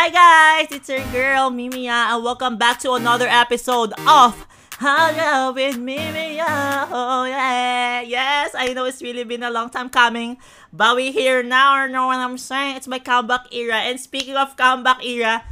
Hi 0.00 0.08
guys, 0.08 0.72
it's 0.72 0.88
your 0.88 1.04
girl 1.12 1.52
Mimiya 1.52 2.16
and 2.16 2.24
welcome 2.24 2.56
back 2.56 2.80
to 2.80 2.96
another 2.96 3.28
episode 3.28 3.92
of 4.08 4.32
Hello 4.80 5.52
with 5.52 5.76
Mimiya. 5.76 6.88
Oh 6.88 7.28
yeah, 7.28 8.00
yes, 8.00 8.56
I 8.56 8.72
know 8.72 8.88
it's 8.88 9.04
really 9.04 9.28
been 9.28 9.44
a 9.44 9.52
long 9.52 9.68
time 9.68 9.92
coming, 9.92 10.40
but 10.72 10.96
we 10.96 11.12
here 11.12 11.44
now. 11.44 11.84
You 11.84 11.92
know 11.92 12.08
what 12.08 12.16
I'm 12.16 12.40
saying? 12.40 12.80
It's 12.80 12.88
my 12.88 12.96
comeback 12.96 13.52
era. 13.52 13.84
And 13.84 14.00
speaking 14.00 14.40
of 14.40 14.56
comeback 14.56 15.04
era, 15.04 15.44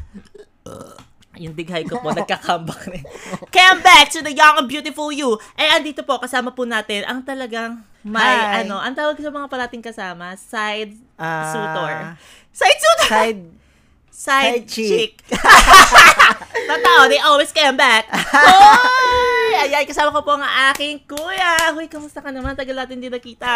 yung 1.36 1.52
dighay 1.52 1.84
ko 1.84 2.00
po, 2.00 2.08
nagka-comeback 2.16 2.88
rin. 2.88 3.04
Came 3.52 3.84
back 3.84 4.08
to 4.16 4.24
the 4.24 4.32
young 4.32 4.64
and 4.64 4.64
beautiful 4.64 5.12
you. 5.12 5.36
Eh, 5.60 5.76
andito 5.76 6.00
po, 6.08 6.24
kasama 6.24 6.56
po 6.56 6.64
natin 6.64 7.04
ang 7.04 7.20
talagang 7.20 7.84
may, 8.00 8.24
Hi. 8.24 8.64
ano, 8.64 8.80
ang 8.80 8.96
tawag 8.96 9.20
sa 9.20 9.28
mga 9.28 9.52
parating 9.52 9.84
kasama, 9.84 10.40
side 10.40 10.96
Ah, 11.20 11.52
suitor. 11.52 11.92
Side 12.48 12.80
suitor! 12.80 13.08
Side, 13.12 13.57
Side, 14.18 14.66
Side 14.66 14.66
chick. 14.66 14.90
chick. 14.90 15.12
Totoo, 16.68 17.06
they 17.06 17.22
always 17.22 17.54
came 17.54 17.78
back. 17.78 18.10
Hoy! 18.34 19.62
Ayan, 19.62 19.86
kasama 19.86 20.10
ko 20.10 20.26
po 20.26 20.34
ang 20.34 20.42
aking 20.74 21.06
kuya. 21.06 21.70
Huy, 21.70 21.86
kamusta 21.86 22.18
ka 22.18 22.34
naman? 22.34 22.58
Tagal 22.58 22.74
natin 22.74 22.98
hindi 22.98 23.14
nakita. 23.14 23.46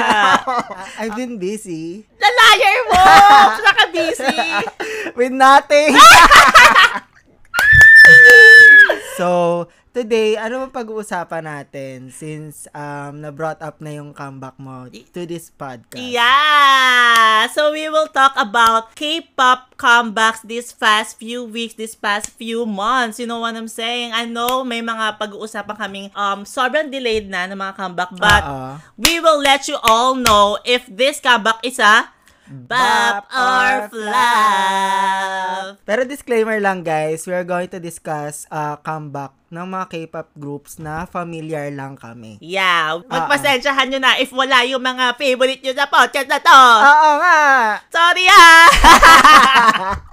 I've 1.02 1.18
been 1.18 1.42
busy 1.42 2.06
The 2.14 2.30
liar 2.30 2.78
mo! 2.94 3.02
Saka 3.58 3.84
busy. 3.90 4.38
with 5.18 5.34
nothing. 5.34 5.98
so, 9.18 9.28
today, 9.92 10.40
ano 10.40 10.66
bang 10.66 10.74
pag-uusapan 10.74 11.44
natin 11.44 12.08
since 12.08 12.64
um, 12.72 13.20
na-brought 13.20 13.60
up 13.60 13.78
na 13.84 14.00
yung 14.00 14.16
comeback 14.16 14.56
mo 14.56 14.88
to 14.88 15.22
this 15.28 15.52
podcast? 15.52 16.00
Yeah! 16.00 17.46
So 17.52 17.74
we 17.74 17.90
will 17.92 18.08
talk 18.08 18.32
about 18.38 18.94
K-pop 18.96 19.76
comebacks 19.76 20.46
this 20.46 20.72
past 20.72 21.18
few 21.18 21.44
weeks, 21.44 21.74
this 21.74 21.92
past 21.92 22.30
few 22.32 22.64
months. 22.64 23.18
You 23.18 23.26
know 23.26 23.42
what 23.42 23.58
I'm 23.58 23.68
saying? 23.68 24.14
I 24.14 24.24
know 24.24 24.64
may 24.64 24.80
mga 24.80 25.18
pag-uusapan 25.20 25.76
kaming 25.76 26.08
um, 26.16 26.46
sobrang 26.46 26.88
delayed 26.88 27.28
na 27.28 27.50
ng 27.50 27.58
mga 27.58 27.74
comeback, 27.76 28.10
but 28.16 28.42
Oo. 28.46 28.78
we 28.96 29.20
will 29.20 29.42
let 29.42 29.66
you 29.68 29.76
all 29.82 30.14
know 30.14 30.56
if 30.64 30.86
this 30.88 31.18
comeback 31.18 31.58
is 31.66 31.82
a 31.82 32.08
bop 32.52 33.24
or 33.32 33.88
flop. 33.88 35.80
Pero 35.88 36.04
disclaimer 36.04 36.60
lang 36.60 36.84
guys, 36.84 37.24
we 37.24 37.32
are 37.32 37.48
going 37.48 37.72
to 37.72 37.80
discuss 37.80 38.44
uh, 38.52 38.76
comeback 38.84 39.32
ng 39.48 39.64
mga 39.68 39.84
K-pop 39.88 40.28
groups 40.36 40.76
na 40.76 41.08
familiar 41.08 41.72
lang 41.72 41.96
kami. 41.96 42.36
Yeah, 42.44 43.00
magpasensyahan 43.08 43.88
nyo 43.92 44.00
na 44.00 44.20
if 44.20 44.32
wala 44.32 44.64
yung 44.68 44.84
mga 44.84 45.16
favorite 45.16 45.64
nyo 45.64 45.72
sa 45.72 45.88
podcast 45.88 46.28
na 46.28 46.40
to. 46.40 46.60
Oo 46.84 47.10
nga! 47.20 47.40
Sorry 47.88 48.24
ah! 48.28 48.68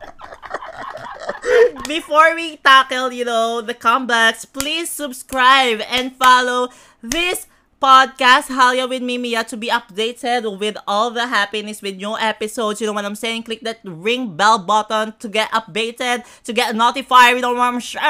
Before 1.88 2.36
we 2.36 2.60
tackle, 2.60 3.12
you 3.12 3.26
know, 3.26 3.60
the 3.60 3.74
comebacks, 3.74 4.46
please 4.46 4.90
subscribe 4.90 5.82
and 5.88 6.16
follow 6.16 6.70
this 7.02 7.49
podcast, 7.80 8.52
Halya 8.52 8.86
with 8.92 9.00
Mimiya, 9.00 9.48
to 9.48 9.56
be 9.56 9.72
updated 9.72 10.44
with 10.60 10.76
all 10.84 11.10
the 11.10 11.32
happiness 11.32 11.82
with 11.82 11.96
new 11.96 12.20
episodes. 12.20 12.84
You 12.84 12.88
know 12.92 12.94
what 12.94 13.08
I'm 13.08 13.16
saying? 13.16 13.48
Click 13.48 13.64
that 13.64 13.80
ring 13.88 14.36
bell 14.36 14.60
button 14.60 15.16
to 15.24 15.28
get 15.32 15.50
updated, 15.56 16.28
to 16.44 16.52
get 16.52 16.76
notified. 16.76 17.40
You 17.40 17.42
know 17.42 17.56
what 17.56 17.72
I'm 17.72 17.80
sure. 17.80 18.04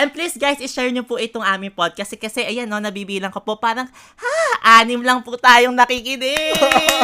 And 0.00 0.08
please, 0.10 0.40
guys, 0.40 0.58
i-share 0.64 0.88
nyo 0.88 1.04
po 1.04 1.20
itong 1.20 1.44
aming 1.44 1.76
podcast. 1.76 2.16
Kasi, 2.16 2.16
kasi 2.16 2.40
ayan, 2.48 2.66
no, 2.66 2.80
nabibilang 2.80 3.30
ko 3.30 3.44
po. 3.44 3.60
Parang, 3.60 3.86
ha, 3.92 4.36
anim 4.80 5.04
lang 5.04 5.20
po 5.20 5.36
tayong 5.36 5.76
nakikinig. 5.76 6.56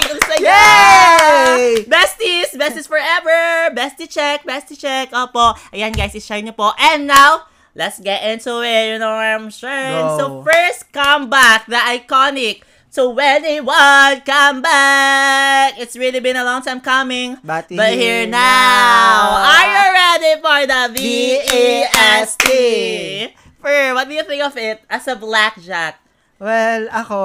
Ang 0.08 0.20
saya! 0.24 0.40
Yay! 0.48 1.84
Besties! 1.84 2.56
Besties 2.56 2.88
forever! 2.88 3.68
Bestie 3.76 4.08
check! 4.08 4.40
Bestie 4.48 4.80
check! 4.80 5.12
Opo. 5.12 5.52
Ayan 5.76 5.92
guys, 5.92 6.16
i-share 6.16 6.40
nyo 6.40 6.56
po. 6.56 6.72
And 6.80 7.04
now, 7.04 7.51
let's 7.74 7.98
get 8.00 8.22
into 8.30 8.62
it. 8.62 8.92
You 8.92 8.98
know 8.98 9.10
what 9.12 9.24
I'm 9.36 9.50
saying? 9.50 10.06
Go. 10.06 10.18
So 10.18 10.42
first 10.44 10.92
comeback, 10.92 11.66
the 11.66 11.76
iconic. 11.76 12.62
So 12.92 13.16
anyone 13.16 14.20
come 14.20 14.60
back? 14.60 15.78
It's 15.80 15.96
really 15.96 16.20
been 16.20 16.36
a 16.36 16.44
long 16.44 16.60
time 16.60 16.80
coming. 16.80 17.38
But 17.42 17.72
But 17.72 17.96
here 17.96 18.20
here 18.20 18.26
now. 18.28 18.36
now. 18.36 19.48
Are 19.48 19.64
you 19.64 19.84
ready 19.96 20.32
for 20.44 20.60
the? 20.68 20.82
VAST? 20.92 22.42
Fer, 23.62 23.94
what 23.94 24.08
do 24.08 24.14
you 24.14 24.24
think 24.24 24.42
of 24.42 24.56
it 24.58 24.82
as 24.90 25.08
a 25.08 25.16
blackjack? 25.16 26.01
Well, 26.42 26.90
ako, 26.90 27.18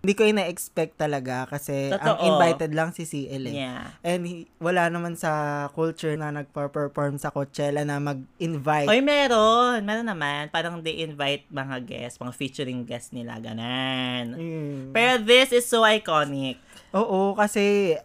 hindi 0.00 0.16
ko 0.16 0.24
ina-expect 0.24 0.96
talaga 0.96 1.44
kasi 1.44 1.92
ang 1.92 2.16
Totoo. 2.16 2.24
invited 2.24 2.72
lang 2.72 2.96
si 2.96 3.04
CL 3.04 3.52
eh. 3.52 3.68
Yeah. 3.68 3.92
And 4.00 4.48
wala 4.56 4.88
naman 4.88 5.20
sa 5.20 5.68
culture 5.76 6.16
na 6.16 6.32
nagpa-perform 6.32 7.20
sa 7.20 7.28
Coachella 7.28 7.84
na 7.84 8.00
mag-invite. 8.00 8.88
Oy, 8.88 9.04
meron. 9.04 9.84
Meron 9.84 10.08
naman. 10.08 10.48
Parang 10.48 10.80
they 10.80 11.04
invite 11.04 11.44
mga 11.52 11.84
guests, 11.84 12.16
mga 12.16 12.32
featuring 12.32 12.88
guests 12.88 13.12
nila, 13.12 13.36
ganan. 13.44 14.40
Mm. 14.40 14.96
Pero 14.96 15.20
this 15.20 15.52
is 15.52 15.68
so 15.68 15.84
iconic. 15.84 16.56
Oo, 16.96 17.36
kasi 17.36 18.00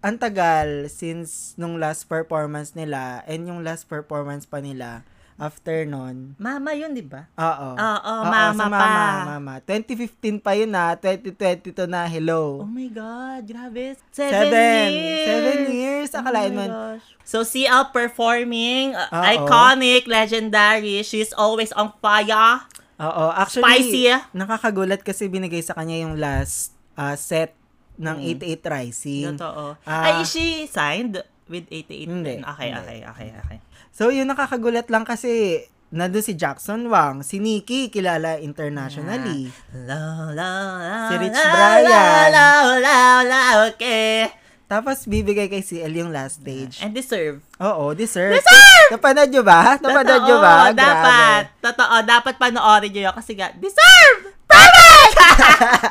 ang 0.00 0.16
tagal 0.16 0.88
since 0.88 1.52
nung 1.60 1.76
last 1.76 2.08
performance 2.08 2.72
nila 2.72 3.20
and 3.28 3.44
yung 3.44 3.60
last 3.60 3.84
performance 3.92 4.48
pa 4.48 4.64
nila 4.64 5.04
after 5.38 5.86
nun. 5.86 6.34
Mama 6.36 6.74
yun, 6.74 6.92
di 6.92 7.06
ba? 7.06 7.30
Oo. 7.38 7.78
Oo, 7.78 8.14
mama 8.26 8.66
si 8.66 8.74
pa. 8.74 8.90
Mama. 9.38 9.52
2015 9.62 10.42
pa 10.42 10.52
yun 10.58 10.74
na. 10.74 10.98
2022 10.98 11.86
na. 11.86 12.04
Hello. 12.10 12.66
Oh 12.66 12.68
my 12.68 12.90
God, 12.90 13.46
grabe. 13.46 13.94
Seven, 14.10 14.34
Seven. 14.34 14.90
years. 14.90 15.26
Seven 15.30 15.60
years. 15.70 16.08
Akalain 16.10 16.52
oh 16.52 16.58
man. 16.58 16.70
gosh. 16.70 17.06
So, 17.22 17.46
CL 17.46 17.94
performing, 17.94 18.98
uh, 18.98 19.24
iconic, 19.30 20.10
legendary. 20.10 21.00
She's 21.06 21.30
always 21.30 21.70
on 21.72 21.94
fire. 22.02 22.66
Oo, 22.98 23.24
actually, 23.30 23.62
Spicy, 23.62 24.10
ah. 24.10 24.26
nakakagulat 24.34 25.06
kasi 25.06 25.30
binigay 25.30 25.62
sa 25.62 25.78
kanya 25.78 26.02
yung 26.02 26.18
last 26.18 26.74
uh, 26.98 27.14
set 27.14 27.54
ng 27.94 28.18
88 28.42 28.58
Rising. 28.74 29.24
Totoo. 29.38 29.78
Ah. 29.86 30.02
Ay, 30.10 30.26
is 30.26 30.34
she 30.34 30.66
signed 30.66 31.22
with 31.46 31.70
88? 31.70 32.10
Hindi. 32.10 32.34
Okay, 32.42 32.68
Hindi. 32.74 32.80
okay, 32.82 32.98
okay, 33.06 33.28
okay. 33.38 33.58
So, 33.94 34.08
yun 34.14 34.30
nakakagulat 34.30 34.86
lang 34.92 35.02
kasi 35.02 35.64
nandun 35.88 36.20
si 36.20 36.36
Jackson 36.36 36.84
Wang, 36.92 37.24
si 37.24 37.40
Nikki, 37.40 37.88
kilala 37.88 38.36
internationally. 38.38 39.48
La, 39.72 40.28
la, 40.32 40.50
la, 40.78 41.08
Si 41.08 41.14
Rich 41.16 41.32
la, 41.32 41.48
Brian. 41.48 41.86
La, 41.88 42.08
la, 42.28 42.48
la, 42.76 42.98
la, 43.24 43.40
okay. 43.72 44.28
Tapos, 44.68 45.08
bibigay 45.08 45.48
kay 45.48 45.64
CL 45.64 45.96
yung 45.96 46.12
last 46.12 46.44
stage. 46.44 46.84
And 46.84 46.92
deserve. 46.92 47.40
Oo, 47.56 47.96
deserve. 47.96 48.36
Deserve! 48.36 48.88
Napanood 48.92 49.32
nyo 49.32 49.40
ba? 49.40 49.80
Napanood 49.80 50.22
nyo 50.28 50.36
ba? 50.44 50.68
Totoo, 50.68 50.76
dapat. 50.76 51.44
Grabe. 51.48 51.64
Totoo, 51.64 51.96
dapat 52.04 52.34
panoorin 52.36 52.90
nyo 52.92 53.02
yun 53.08 53.14
kasi 53.16 53.32
nga, 53.32 53.48
deserve! 53.56 54.36
Perfect! 54.44 55.16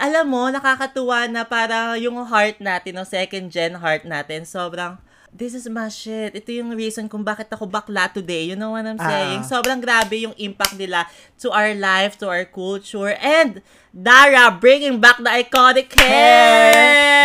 Alam 0.05 0.27
mo, 0.27 0.51
nakakatuwa 0.51 1.31
na 1.31 1.47
para 1.47 1.95
yung 1.97 2.19
heart 2.27 2.59
natin, 2.59 2.99
no, 2.99 3.07
second 3.07 3.55
gen 3.55 3.79
heart 3.79 4.03
natin, 4.03 4.43
sobrang, 4.43 4.99
this 5.35 5.51
is 5.51 5.67
my 5.67 5.91
shit. 5.91 6.31
Ito 6.39 6.55
yung 6.55 6.71
reason 6.79 7.11
kung 7.11 7.27
bakit 7.27 7.51
ako 7.51 7.67
bakla 7.67 8.07
today. 8.07 8.47
You 8.47 8.55
know 8.55 8.79
what 8.79 8.87
I'm 8.87 9.03
saying? 9.03 9.43
Ah. 9.43 9.51
Sobrang 9.51 9.83
grabe 9.83 10.23
yung 10.23 10.33
impact 10.39 10.79
nila 10.79 11.11
to 11.43 11.51
our 11.51 11.75
life, 11.75 12.15
to 12.23 12.31
our 12.31 12.47
culture. 12.47 13.19
And, 13.19 13.59
Dara, 13.91 14.55
bringing 14.55 15.03
back 15.03 15.19
the 15.19 15.35
iconic 15.35 15.91
hair! 15.99 16.71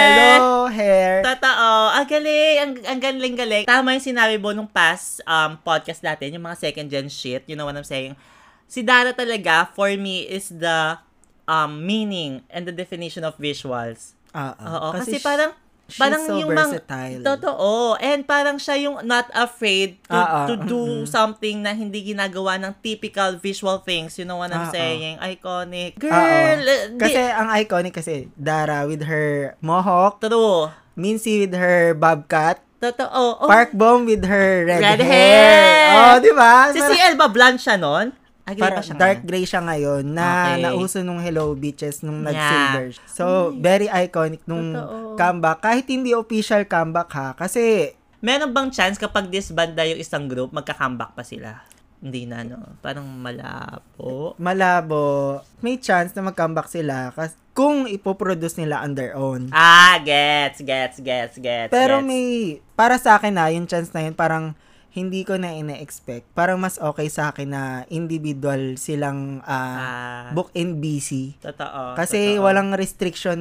Hello, 0.02 0.66
hair. 0.66 1.22
Totoo. 1.22 1.70
Ang 1.94 2.08
galing. 2.10 2.56
Ang, 2.58 2.72
ang 2.82 3.00
galing-galing. 3.00 3.64
Tama 3.70 3.94
yung 3.94 4.06
sinabi 4.10 4.42
mo 4.42 4.58
nung 4.58 4.68
past 4.68 5.22
um, 5.30 5.62
podcast 5.62 6.02
natin, 6.02 6.34
yung 6.34 6.44
mga 6.50 6.58
second 6.58 6.90
gen 6.90 7.08
shit. 7.14 7.46
You 7.46 7.54
know 7.54 7.70
what 7.70 7.78
I'm 7.78 7.86
saying? 7.86 8.18
Si 8.66 8.82
Dara 8.82 9.14
talaga, 9.14 9.70
for 9.78 9.94
me, 9.94 10.26
is 10.26 10.50
the 10.50 10.98
um, 11.46 11.86
meaning 11.86 12.42
and 12.50 12.66
the 12.66 12.74
definition 12.74 13.22
of 13.22 13.38
visuals. 13.38 14.18
Ah, 14.34 14.58
ah. 14.58 14.66
Oo. 14.66 14.88
Kasi, 14.98 15.22
sh- 15.22 15.26
parang, 15.26 15.54
she's 15.90 15.98
parang 15.98 16.24
so 16.24 16.38
yung 16.38 16.50
versatile. 16.50 17.20
totoo. 17.20 17.72
And 17.98 18.24
parang 18.24 18.56
siya 18.56 18.80
yung 18.80 19.02
not 19.04 19.28
afraid 19.32 20.00
to, 20.06 20.14
Ah, 20.14 20.26
ah, 20.26 20.46
to 20.46 20.56
do 20.58 21.04
mm-mm. 21.04 21.06
something 21.06 21.60
na 21.60 21.72
hindi 21.72 22.06
ginagawa 22.06 22.56
ng 22.58 22.78
typical 22.80 23.36
visual 23.36 23.78
things. 23.80 24.16
You 24.16 24.24
know 24.24 24.38
what 24.38 24.50
I'm 24.50 24.66
Ah, 24.66 24.70
ah. 24.70 24.76
saying? 24.76 25.16
Iconic. 25.20 25.98
Girl! 25.98 26.60
di- 26.60 26.96
Kasi 26.96 27.20
ang 27.20 27.50
iconic 27.52 27.94
kasi, 27.94 28.30
Dara 28.34 28.86
with 28.86 29.04
her 29.04 29.58
mohawk, 29.60 30.20
True. 30.20 30.70
Mincy 30.94 31.42
with 31.42 31.54
her 31.54 31.92
bob 31.94 32.28
cut, 32.28 32.62
Totoo. 32.80 33.12
Oh, 33.36 33.44
Park 33.44 33.76
Bomb 33.76 34.08
with 34.08 34.24
her 34.24 34.64
red, 34.64 34.80
Red 34.80 35.04
hair. 35.04 35.12
hair. 35.92 35.92
Oh, 35.92 36.16
di 36.18 36.32
ba? 36.32 36.72
Si 36.72 36.80
CL 36.80 37.20
ba 37.20 37.28
blonde 37.28 37.60
siya 37.60 37.76
nun? 37.76 38.16
Gray 38.52 38.64
Parang 38.64 38.78
pa 38.78 38.84
siya 38.84 38.96
dark 38.96 39.20
gray 39.22 39.44
siya 39.44 39.62
ngayon 39.62 40.04
na 40.06 40.28
Okay. 40.50 40.62
nauso 40.64 41.00
nung 41.00 41.18
Hello 41.18 41.54
Beaches 41.54 42.00
nung 42.00 42.22
Yeah. 42.22 42.28
nag-silver. 42.28 42.88
So, 43.06 43.26
very 43.54 43.86
iconic 43.88 44.42
nung 44.44 44.72
Totoo. 44.72 45.14
comeback. 45.16 45.60
Kahit 45.60 45.86
hindi 45.86 46.12
official 46.12 46.64
comeback 46.64 47.10
ha. 47.12 47.34
Kasi, 47.34 47.94
Meron 48.20 48.52
bang 48.52 48.68
chance 48.68 48.96
kapag 48.96 49.28
disbanda 49.28 49.80
yung 49.84 49.96
isang 49.96 50.28
group, 50.28 50.52
magka-comeback 50.52 51.14
pa 51.14 51.24
sila? 51.24 51.64
Hindi 51.98 52.24
na, 52.24 52.44
no? 52.44 52.76
Parang 52.80 53.08
malabo. 53.08 54.36
malabo, 54.36 55.04
may 55.60 55.76
chance 55.76 56.12
na 56.14 56.24
mag-comeback 56.24 56.68
sila. 56.68 57.12
Kas- 57.12 57.40
kung 57.52 57.84
ipoproduce 57.86 58.56
nila 58.56 58.80
on 58.80 58.92
their 58.94 59.12
own. 59.14 59.52
Ah, 59.52 60.00
gets, 60.00 60.60
gets, 60.62 61.00
gets, 61.00 61.36
gets, 61.36 61.68
Pero 61.68 62.00
gets. 62.00 62.08
may, 62.08 62.26
para 62.74 62.96
sa 62.96 63.16
akin 63.16 63.36
na, 63.36 63.48
yung 63.50 63.68
chance 63.68 63.92
na 63.92 64.00
yun, 64.02 64.14
parang 64.14 64.56
hindi 64.90 65.22
ko 65.22 65.36
na 65.36 65.52
ina-expect. 65.52 66.34
Parang 66.34 66.58
mas 66.58 66.76
okay 66.76 67.08
sa 67.08 67.30
akin 67.30 67.48
na 67.48 67.64
individual 67.88 68.74
silang 68.76 69.40
ah, 69.44 69.78
Ah, 69.78 70.28
book 70.32 70.50
in 70.54 70.78
BC. 70.78 71.38
totoo. 71.40 71.94
Kasi 71.94 72.36
totoo. 72.36 72.44
walang 72.44 72.74
restriction 72.74 73.40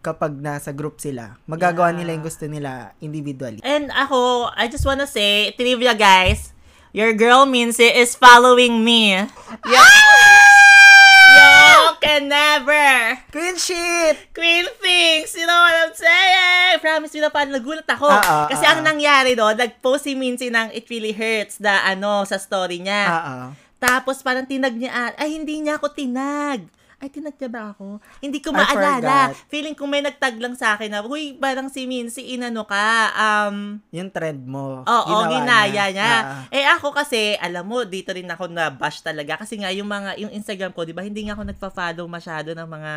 kapag 0.00 0.32
nasa 0.34 0.72
group 0.72 0.96
sila. 0.96 1.36
Magagawa 1.44 1.92
Yeah. 1.92 1.98
nila 2.00 2.10
yung 2.14 2.24
gusto 2.24 2.44
nila 2.44 2.96
individually. 2.98 3.60
And 3.60 3.92
ako, 3.92 4.48
I 4.50 4.64
just 4.66 4.82
wanna 4.82 5.04
say, 5.04 5.52
trivia 5.52 5.92
guys, 5.92 6.56
your 6.90 7.12
girl 7.12 7.44
Mincy 7.44 7.84
is 7.86 8.16
following 8.16 8.80
me. 8.80 9.28
You 9.62 9.84
can 12.00 12.26
never 12.26 13.20
Queen 13.30 13.54
shit! 13.54 14.32
Queen 14.32 14.64
na 17.18 17.34
parang 17.34 17.50
nagulat 17.50 17.88
ako. 17.88 18.06
Ah, 18.06 18.22
ah, 18.22 18.46
Kasi 18.46 18.62
ah, 18.62 18.78
ang 18.78 18.86
nangyari 18.86 19.34
doon, 19.34 19.58
nag-post 19.58 20.06
si 20.06 20.14
Mincy 20.14 20.54
ng 20.54 20.70
It 20.70 20.86
Really 20.86 21.10
Hurts, 21.10 21.58
the 21.58 21.72
ano, 21.72 22.22
sa 22.22 22.38
story 22.38 22.78
niya. 22.78 23.02
Oo. 23.10 23.36
Tapos 23.80 24.22
parang 24.22 24.46
tinag 24.46 24.78
niya, 24.78 25.16
ay 25.18 25.34
hindi 25.34 25.58
niya 25.58 25.80
ako 25.80 25.90
tinag. 25.90 26.62
Ay, 27.00 27.08
tinag 27.08 27.32
niya 27.40 27.48
ba 27.48 27.72
ako? 27.72 27.96
Hindi 28.20 28.44
ko 28.44 28.52
maalala. 28.52 29.32
Feeling 29.48 29.72
ko 29.72 29.88
may 29.88 30.04
nagtag 30.04 30.36
lang 30.36 30.52
sa 30.52 30.76
akin 30.76 30.92
na, 30.92 31.00
huy, 31.00 31.32
parang 31.32 31.72
si 31.72 31.88
Mincy, 31.88 32.36
inano 32.36 32.68
ka, 32.68 33.08
um, 33.16 33.80
Yung 33.88 34.12
trend 34.12 34.44
mo. 34.44 34.84
Oo, 34.84 35.14
ginaya 35.32 35.88
niya. 35.88 36.12
Ah, 36.20 36.44
Eh 36.52 36.60
ako 36.68 36.92
kasi, 36.92 37.40
alam 37.40 37.64
mo, 37.64 37.88
dito 37.88 38.12
rin 38.12 38.28
ako 38.28 38.52
na 38.52 38.68
bash 38.68 39.00
talaga 39.00 39.40
kasi 39.40 39.56
nga 39.56 39.72
yung 39.72 39.88
mga 39.88 40.20
yung 40.20 40.28
Instagram 40.28 40.76
ko, 40.76 40.84
'di 40.84 40.92
ba, 40.92 41.00
hindi 41.00 41.24
nga 41.24 41.32
ako 41.40 41.48
nagfa-follow 41.48 42.04
masyado 42.04 42.52
ng 42.52 42.68
mga 42.68 42.92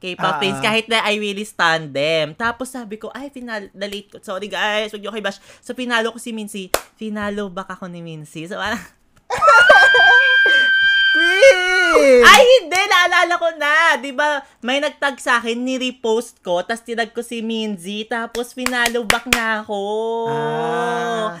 K-pop 0.00 0.36
Ah, 0.36 0.40
things 0.40 0.56
ah. 0.58 0.64
kahit 0.64 0.88
na 0.88 1.04
I 1.04 1.20
really 1.20 1.44
stand 1.44 1.92
them. 1.92 2.32
Tapos 2.32 2.72
sabi 2.72 2.96
ko, 2.96 3.12
ay 3.12 3.28
final 3.28 3.68
late 3.76 4.08
ko. 4.08 4.16
Sorry 4.18 4.48
guys, 4.48 4.88
wag 4.90 4.98
niyo 4.98 5.12
kayo 5.12 5.20
bash. 5.22 5.38
So 5.60 5.76
pinalo 5.76 6.10
ko 6.10 6.18
si 6.18 6.32
Mincy. 6.32 6.72
Finalo 6.96 7.52
back 7.52 7.68
ako 7.70 7.84
ni 7.86 8.00
Mincy. 8.00 8.48
So 8.48 8.56
parang, 8.56 8.80
Queen! 11.10 12.22
ay 12.22 12.40
hindi, 12.62 12.80
naalala 12.80 13.34
ko 13.36 13.48
na. 13.58 13.98
ba? 14.14 14.28
May 14.62 14.78
nagtag 14.78 15.18
sa 15.18 15.42
akin, 15.42 15.58
ni-repost 15.58 16.38
ko, 16.40 16.62
tapos 16.62 16.86
tinag 16.86 17.10
ko 17.10 17.20
si 17.20 17.42
Minzy, 17.42 18.06
tapos 18.06 18.54
finalo 18.54 19.02
back 19.04 19.26
na 19.28 19.60
ako. 19.60 19.80
Ah. 20.30 21.36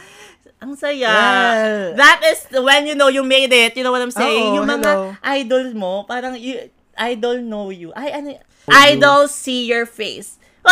Ang 0.60 0.76
saya. 0.76 1.08
Well, 1.08 1.96
That 1.96 2.20
is 2.20 2.44
when 2.52 2.84
you 2.84 2.92
know 2.92 3.08
you 3.08 3.24
made 3.24 3.48
it. 3.48 3.72
You 3.72 3.80
know 3.80 3.94
what 3.94 4.04
I'm 4.04 4.12
saying? 4.12 4.52
Oo, 4.52 4.56
yung 4.60 4.68
mga 4.68 4.92
hello. 4.92 5.16
idols 5.24 5.72
mo, 5.72 6.04
parang 6.04 6.36
you, 6.36 6.60
idol 7.00 7.40
know 7.40 7.72
you. 7.72 7.96
Ay, 7.96 8.12
ano 8.12 8.36
you. 8.36 8.42
Idol 8.68 9.26
see 9.26 9.64
your 9.66 9.88
face. 9.88 10.36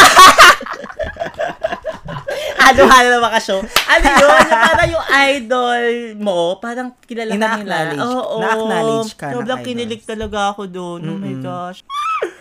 Halo-halo 2.58 3.08
na 3.08 3.20
mga 3.24 3.40
show. 3.40 3.60
Ano 3.64 4.06
yun? 4.20 4.44
Parang 4.52 4.88
yung 4.92 5.06
idol 5.08 5.84
mo, 6.20 6.60
parang 6.60 6.92
kilala 7.08 7.32
ka 7.32 7.56
nila. 7.64 7.96
Oo. 8.04 8.36
Na-acknowledge 8.44 9.16
ka 9.16 9.32
ng 9.32 9.34
Sobrang 9.40 9.60
kinilig 9.64 10.04
talaga 10.04 10.52
ako 10.52 10.68
doon. 10.68 11.00
Oh 11.08 11.16
my 11.16 11.34
gosh. 11.40 11.80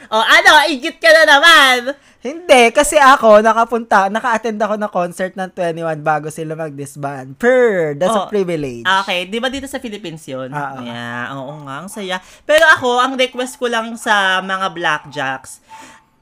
Oh, 0.09 0.19
ano? 0.19 0.51
Igit 0.67 0.97
ka 0.97 1.09
na 1.09 1.23
naman. 1.27 1.95
Hindi, 2.17 2.73
kasi 2.73 2.97
ako, 2.97 3.39
nakapunta, 3.39 4.09
naka-attend 4.09 4.57
ako 4.57 4.75
ng 4.75 4.91
concert 4.91 5.33
ng 5.33 5.47
21 5.49 6.01
bago 6.01 6.27
sila 6.27 6.55
mag-disband. 6.55 7.37
Per, 7.37 7.95
that's 7.95 8.11
a 8.11 8.25
Oh. 8.25 8.27
privilege. 8.27 8.83
Okay, 8.83 9.23
di 9.23 9.37
ba 9.37 9.47
dito 9.47 9.63
sa 9.63 9.77
Philippines 9.77 10.25
yun? 10.25 10.49
Oo. 10.49 10.77
Yeah, 10.81 11.31
oo 11.31 11.53
nga, 11.63 11.75
ang 11.79 11.87
saya. 11.87 12.17
Pero 12.43 12.67
ako, 12.69 12.99
ang 12.99 13.13
request 13.15 13.55
ko 13.55 13.67
lang 13.67 13.95
sa 13.95 14.41
mga 14.41 14.67
blackjacks, 14.73 15.63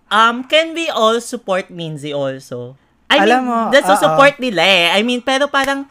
um, 0.07 0.43
can 0.43 0.73
we 0.73 0.85
all 0.87 1.17
support 1.17 1.69
Minzy 1.69 2.11
also? 2.11 2.77
I 3.07 3.21
Alam 3.21 3.41
mean, 3.41 3.41
mo, 3.47 3.59
that's 3.69 3.85
oo. 3.85 3.93
to 3.93 4.01
support 4.03 4.37
nila 4.37 4.61
eh. 4.61 4.85
I 4.91 5.01
mean, 5.01 5.21
pero 5.21 5.45
parang, 5.47 5.89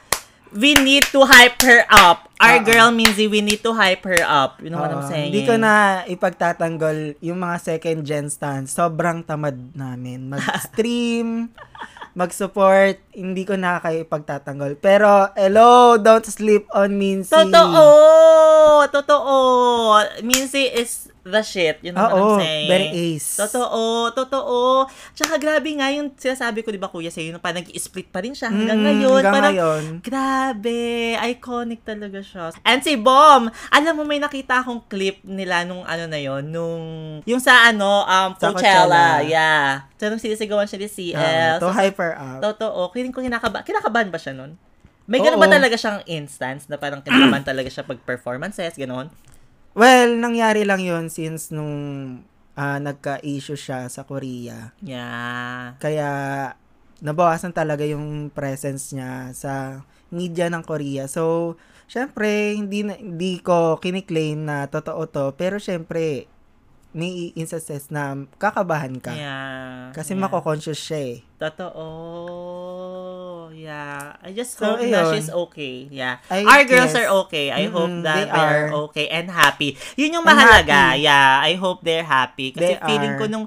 we 0.54 0.78
need 0.78 1.02
to 1.10 1.26
hype 1.26 1.58
her 1.66 1.82
up. 1.90 2.30
Our 2.38 2.62
Oo. 2.62 2.66
girl 2.66 2.88
Minzy, 2.94 3.26
we 3.26 3.42
need 3.42 3.60
to 3.66 3.74
hype 3.74 4.06
her 4.06 4.22
up. 4.22 4.62
You 4.62 4.70
know 4.70 4.78
what 4.78 4.94
I'm 4.94 5.04
Oo, 5.06 5.10
saying? 5.10 5.30
Hindi 5.34 5.42
ko 5.46 5.54
na 5.58 6.02
ipagtatanggol 6.06 7.18
yung 7.18 7.38
mga 7.42 7.56
second 7.62 8.06
gen 8.06 8.30
stands. 8.30 8.70
Sobrang 8.70 9.26
tamad 9.26 9.74
namin. 9.74 10.30
Mag-stream, 10.30 11.50
mag-support. 12.18 13.02
Hindi 13.10 13.42
ko 13.42 13.58
na 13.58 13.82
kayo 13.82 14.06
ipagtatanggol. 14.06 14.78
Pero, 14.78 15.30
hello, 15.34 15.98
don't 15.98 16.26
sleep 16.26 16.70
on 16.70 16.94
Mincy. 16.94 17.34
Totoo! 17.34 18.53
Totoo! 18.88 19.28
Minzy 20.20 20.69
is 20.70 20.93
the 21.22 21.40
shit. 21.40 21.81
You 21.81 21.90
know 21.90 22.02
what 22.02 22.12
Oo, 22.12 22.20
I'm 22.31 22.38
saying? 22.38 22.69
very 22.69 22.88
ace. 22.93 23.38
Totoo, 23.38 23.82
totoo. 24.12 24.84
Tsaka 25.12 25.37
grabe 25.37 25.72
nga 25.72 25.88
yung 25.88 26.12
sinasabi 26.12 26.61
ko, 26.61 26.69
di 26.69 26.76
ba 26.76 26.87
kuya, 26.87 27.08
sa'yo, 27.08 27.32
parang 27.38 27.61
nag-split 27.61 28.08
pa 28.08 28.20
rin 28.20 28.32
siya 28.32 28.49
hanggang 28.49 28.76
Mm, 28.76 28.84
ngayon. 28.84 29.11
hanggang 29.19 29.32
parang, 29.32 29.55
ngayon. 29.55 29.82
grabe, 30.00 30.81
iconic 31.16 31.81
talaga 31.82 32.20
siya. 32.20 32.52
And 32.62 32.81
si 32.81 32.94
Bom, 32.94 33.49
alam 33.70 33.93
mo, 33.94 34.02
may 34.02 34.19
nakita 34.19 34.61
akong 34.61 34.84
clip 34.84 35.20
nila 35.22 35.64
nung 35.64 35.81
ano 35.82 36.05
na 36.05 36.19
yon 36.19 36.44
nung, 36.44 36.84
yung 37.22 37.40
sa 37.40 37.67
ano, 37.67 38.05
um, 38.05 38.31
Sa 38.34 38.52
Coachella. 38.52 39.25
Coachella. 39.25 39.25
Yeah. 39.25 39.69
So, 39.96 40.08
nung 40.08 40.20
sinisigawan 40.20 40.64
siya 40.64 40.78
ni 40.78 40.88
CL. 40.88 41.17
Ah, 41.17 41.56
to 41.56 41.64
So, 41.64 41.72
hyper 41.72 42.12
up. 42.12 42.40
Totoo. 42.43 42.93
Feeling 42.93 43.10
ko 43.10 43.20
kinakaba 43.20 43.64
kinakabahan 43.64 44.08
ba 44.08 44.20
siya 44.20 44.37
nun? 44.37 44.60
May 45.04 45.20
ganun 45.20 45.36
ba 45.36 45.48
talaga 45.48 45.76
siyang 45.76 46.00
instance 46.08 46.64
na 46.68 46.80
parang 46.80 47.04
kinakabahan 47.04 47.44
talaga 47.50 47.68
siya 47.68 47.84
pag 47.84 48.00
performances, 48.04 48.72
gano'n? 48.76 49.12
Well, 49.76 50.16
nangyari 50.16 50.64
lang 50.64 50.80
yun 50.80 51.12
since 51.12 51.52
nung 51.52 51.74
ah, 52.56 52.78
nagka-issue 52.78 53.58
siya 53.58 53.90
sa 53.90 54.06
Korea. 54.06 54.72
Yeah. 54.80 55.76
Kaya, 55.82 56.08
nabawasan 57.04 57.52
talaga 57.52 57.84
yung 57.84 58.32
presence 58.32 58.94
niya 58.96 59.34
sa 59.36 59.84
media 60.14 60.48
ng 60.48 60.62
Korea. 60.64 61.10
So, 61.10 61.54
syempre, 61.90 62.54
hindi, 62.56 62.86
hindi 62.86 63.42
ko 63.44 63.76
kiniklaim 63.82 64.46
na 64.46 64.70
totoo 64.70 65.04
to. 65.10 65.24
Pero 65.36 65.60
syempre, 65.60 66.30
may 66.94 67.34
instances 67.34 67.90
na 67.90 68.14
kakabahan 68.38 69.02
ka. 69.02 69.12
Yeah. 69.12 69.90
Kasi 69.90 70.14
yeah. 70.14 70.22
mako-conscious 70.22 70.78
siya 70.78 71.00
eh. 71.02 71.16
Totoo. 71.42 71.84
Yeah. 73.64 74.20
I 74.20 74.37
just 74.37 74.61
So, 74.61 74.76
hope 74.76 74.84
na 74.84 75.08
ayun. 75.08 75.12
she's 75.16 75.31
okay. 75.32 75.88
Yeah. 75.88 76.20
I 76.28 76.44
Our 76.44 76.62
girls 76.69 76.93
guess- 76.93 77.00
are 77.00 77.08
okay. 77.25 77.49
I 77.49 77.64
Mm-mm, 77.64 77.72
hope 77.72 77.94
that 78.05 78.28
they 78.28 78.28
they 78.28 78.44
are 78.44 78.64
okay 78.88 79.06
and 79.08 79.26
happy. 79.32 79.81
Yun 79.96 80.20
yung 80.20 80.26
mahalaga. 80.26 81.00
Yeah. 81.00 81.40
I 81.40 81.56
hope 81.56 81.81
they're 81.81 82.05
happy. 82.05 82.52
Kasi 82.52 82.76
They 82.76 82.84
feeling 82.84 83.16
are. 83.16 83.20
ko 83.20 83.25
nung 83.25 83.46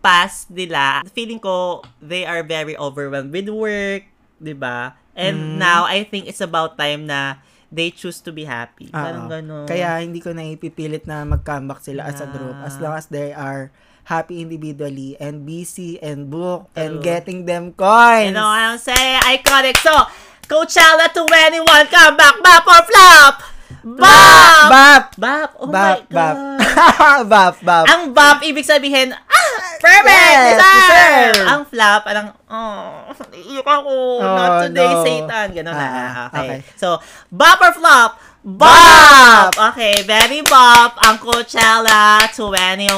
past 0.00 0.48
nila, 0.48 1.04
feeling 1.12 1.36
ko 1.36 1.84
they 2.00 2.24
are 2.24 2.40
very 2.40 2.72
overwhelmed 2.72 3.28
with 3.28 3.52
work, 3.52 4.08
'di 4.40 4.56
ba? 4.56 4.96
And 5.12 5.36
Mm. 5.36 5.60
now 5.60 5.84
I 5.84 6.08
think 6.08 6.24
it's 6.24 6.40
about 6.40 6.80
time 6.80 7.04
na 7.04 7.44
they 7.68 7.92
choose 7.92 8.18
to 8.24 8.32
be 8.32 8.48
happy. 8.48 8.88
Parang 8.88 9.28
ganun. 9.28 9.68
Kaya 9.68 10.00
hindi 10.00 10.18
ko 10.18 10.32
na 10.32 10.42
ipipilit 10.42 11.04
na 11.04 11.22
mag-comeback 11.22 11.84
sila 11.84 12.08
as 12.08 12.18
a 12.18 12.26
group 12.26 12.56
Yeah. 12.56 12.66
as 12.66 12.74
long 12.80 12.94
as 12.96 13.06
they 13.12 13.30
are 13.30 13.68
happy 14.10 14.42
individually 14.42 15.14
and 15.22 15.46
busy 15.46 16.02
and 16.02 16.26
book 16.26 16.66
and 16.74 16.98
True. 16.98 17.06
getting 17.06 17.46
them 17.46 17.70
coins. 17.78 18.26
You 18.26 18.34
know 18.34 18.50
what 18.50 18.74
I'm 18.74 18.82
saying? 18.82 19.22
Iconic. 19.22 19.78
So, 19.78 19.94
Coachella 20.50 21.06
21, 21.14 21.62
come 21.86 22.18
back, 22.18 22.34
bop 22.42 22.66
or 22.66 22.82
flop! 22.90 23.34
Bop! 23.86 24.66
Bap! 24.66 25.04
Bop! 25.14 25.50
Oh 25.62 25.70
Bap! 25.70 26.10
my 26.10 26.10
Bap! 26.10 26.34
God! 26.34 27.22
bap! 27.30 27.54
Bap! 27.62 27.84
Ang 27.86 28.10
bop, 28.10 28.42
ibig 28.42 28.66
sabihin, 28.66 29.14
ah, 29.14 29.54
perfect! 29.78 30.10
Yes, 30.10 30.58
deserve! 30.58 31.46
Ang 31.46 31.62
flop, 31.70 32.00
parang, 32.02 32.26
oh, 32.50 33.14
iyak 33.46 33.62
ako. 33.62 33.94
Oh, 34.20 34.26
Not 34.26 34.50
today, 34.66 34.90
no. 34.90 35.04
Satan. 35.06 35.46
Ganon 35.54 35.72
na. 35.72 35.86
Ah, 35.86 36.26
okay. 36.34 36.38
okay. 36.42 36.58
So, 36.74 36.98
bop 37.30 37.62
or 37.62 37.72
flop? 37.78 38.18
Bop! 38.40 39.52
Okay, 39.52 40.00
very 40.08 40.40
bop 40.40 40.96
ang 41.04 41.20
Coachella 41.20 42.24
21. 42.32 42.88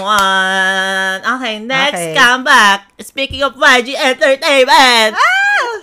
Okay, 1.18 1.58
next 1.58 1.98
Okay. 1.98 2.14
comeback. 2.14 2.86
Speaking 3.02 3.42
of 3.42 3.58
YG 3.58 3.98
Entertainment. 3.98 5.18
Ah! 5.18 5.74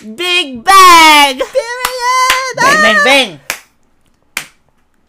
Big 0.00 0.64
Bang! 0.64 1.36
Period! 1.44 2.52
Bang, 2.56 2.78
bang, 2.80 3.00
bang! 3.04 3.30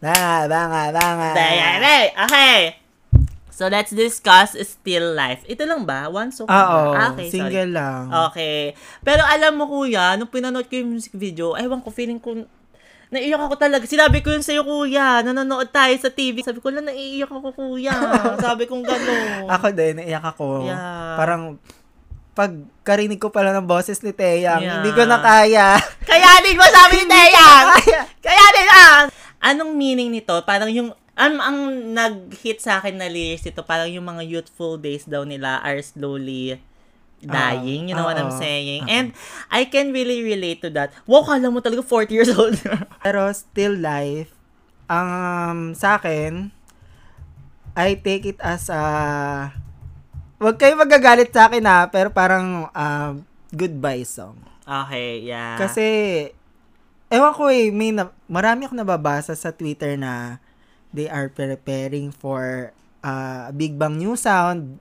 Banga, 0.03 0.51
banga, 0.51 0.81
banga. 0.91 1.29
Bang, 1.31 1.55
bang, 1.55 1.79
bang! 1.79 2.07
Okay. 2.27 2.59
So, 3.55 3.71
let's 3.71 3.95
discuss 3.95 4.59
Still 4.59 5.15
Life. 5.15 5.47
Ito 5.47 5.63
lang 5.63 5.87
ba? 5.87 6.11
One 6.11 6.35
song 6.35 6.51
Oo, 6.51 6.91
ba? 6.91 7.15
Okay, 7.15 7.31
sorry. 7.31 7.55
single 7.55 7.71
lang. 7.71 8.11
Okay. 8.27 8.75
Pero 8.99 9.23
alam 9.23 9.55
mo 9.55 9.63
kuya, 9.63 10.19
nung 10.19 10.27
pinanood 10.27 10.67
ko 10.67 10.75
yung 10.75 10.91
music 10.91 11.15
video, 11.15 11.55
ewan 11.55 11.79
ko, 11.79 11.87
feeling 11.87 12.19
ko, 12.19 12.43
naiiyak 13.13 13.39
ako 13.39 13.55
talaga. 13.55 13.85
Sinabi 13.85 14.25
ko 14.25 14.33
yun 14.33 14.41
sa'yo 14.41 14.65
kuya, 14.65 15.21
nanonood 15.21 15.69
tayo 15.69 15.93
sa 16.01 16.09
TV. 16.09 16.41
Sabi 16.41 16.59
ko 16.59 16.73
lang, 16.73 16.89
naiiyak 16.89 17.29
ako 17.29 17.53
kuya. 17.53 17.93
Sabi 18.45 18.65
kong 18.65 18.81
gano'n. 18.81 19.45
Ako 19.47 19.69
din, 19.71 20.01
naiyak 20.01 20.25
ako. 20.25 20.65
Yeah. 20.65 21.15
Parang, 21.15 21.61
pag 22.33 22.49
karinig 22.81 23.21
ko 23.21 23.29
pala 23.29 23.53
ng 23.53 23.69
boses 23.69 24.01
ni 24.01 24.09
Teyang, 24.09 24.65
Yeah. 24.65 24.81
hindi 24.81 24.89
ko 24.97 25.05
na 25.05 25.21
kaya. 25.21 25.77
Kaya 26.09 26.41
din 26.41 26.57
mo 26.57 26.65
sabi 26.65 26.97
ni 26.97 27.05
Teyang! 27.05 27.65
Kaya. 27.77 28.01
Kaya 28.19 28.45
din 28.57 28.69
ah! 28.73 28.99
Anong 29.43 29.77
meaning 29.77 30.09
nito? 30.09 30.33
Parang 30.41 30.67
yung 30.73 30.89
ang, 31.13 31.37
ang 31.37 31.57
nag-hit 31.93 32.57
sa 32.57 32.81
akin 32.81 32.97
na 32.97 33.05
lyrics 33.05 33.45
ito, 33.45 33.61
parang 33.61 33.85
yung 33.85 34.01
mga 34.01 34.25
youthful 34.25 34.81
days 34.81 35.05
daw 35.05 35.21
nila 35.21 35.61
are 35.61 35.77
slowly 35.85 36.57
dying. 37.25 37.89
you 37.89 37.95
know 37.95 38.05
what 38.05 38.19
I'm 38.19 38.33
saying? 38.35 38.85
And 38.87 39.15
I 39.49 39.65
can 39.65 39.95
really 39.95 40.23
relate 40.23 40.61
to 40.63 40.69
that. 40.75 40.91
Wow, 41.07 41.23
kala 41.23 41.47
mo 41.49 41.59
talaga 41.63 41.83
40 41.85 42.13
years 42.13 42.31
old. 42.31 42.59
Pero 43.03 43.31
still 43.31 43.79
life, 43.79 44.31
um, 44.91 45.73
sa 45.73 45.97
akin, 45.97 46.51
I 47.73 47.97
take 47.97 48.29
it 48.29 48.39
as 48.43 48.69
a, 48.69 48.83
wag 50.37 50.57
kayo 50.61 50.77
magagalit 50.77 51.33
sa 51.33 51.49
akin 51.49 51.65
ha, 51.65 51.89
pero 51.89 52.13
parang 52.13 52.69
um, 52.69 53.13
goodbye 53.49 54.05
song. 54.05 54.37
okay, 54.67 55.25
yeah. 55.25 55.57
Kasi, 55.57 55.85
ewan 57.09 57.33
ko 57.33 57.49
eh, 57.49 57.73
may 57.73 57.89
na, 57.89 58.13
marami 58.29 58.69
akong 58.69 58.77
nababasa 58.77 59.33
sa 59.33 59.49
Twitter 59.49 59.97
na 59.97 60.37
they 60.93 61.09
are 61.09 61.33
preparing 61.33 62.13
for 62.13 62.69
uh, 63.01 63.49
Big 63.57 63.73
Bang 63.81 63.97
New 63.97 64.13
Sound 64.13 64.77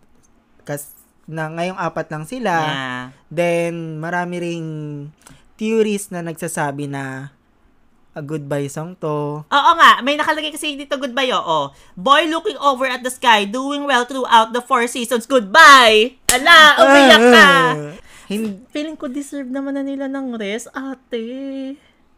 kas 0.63 0.95
na 1.33 1.49
ngayong 1.49 1.81
apat 1.81 2.07
lang 2.07 2.25
sila. 2.25 2.55
yeah. 2.55 3.05
Then, 3.27 3.97
marami 3.99 4.37
ring 4.39 4.67
theories 5.57 6.09
na 6.09 6.21
nagsasabi 6.21 6.87
na 6.87 7.33
a 8.13 8.21
goodbye 8.21 8.69
song 8.69 8.93
to. 8.95 9.41
Oo 9.41 9.71
nga, 9.73 10.05
may 10.05 10.15
nakalagay 10.15 10.53
kasi 10.53 10.77
dito 10.77 11.01
goodbye, 11.01 11.33
oo. 11.33 11.73
Boy 11.95 12.29
looking 12.29 12.61
over 12.61 12.85
at 12.85 13.01
the 13.01 13.09
sky, 13.09 13.49
doing 13.49 13.83
well 13.83 14.05
throughout 14.05 14.53
the 14.53 14.61
four 14.61 14.85
seasons. 14.85 15.25
Goodbye! 15.25 16.21
Ala, 16.29 16.59
umiyak 16.79 17.25
ka! 17.25 17.49
Hin- 18.31 18.65
Feeling 18.69 18.97
ko 18.97 19.09
deserve 19.09 19.49
naman 19.49 19.75
na 19.75 19.83
nila 19.83 20.07
ng 20.07 20.37
rest, 20.37 20.69
ate. 20.73 21.25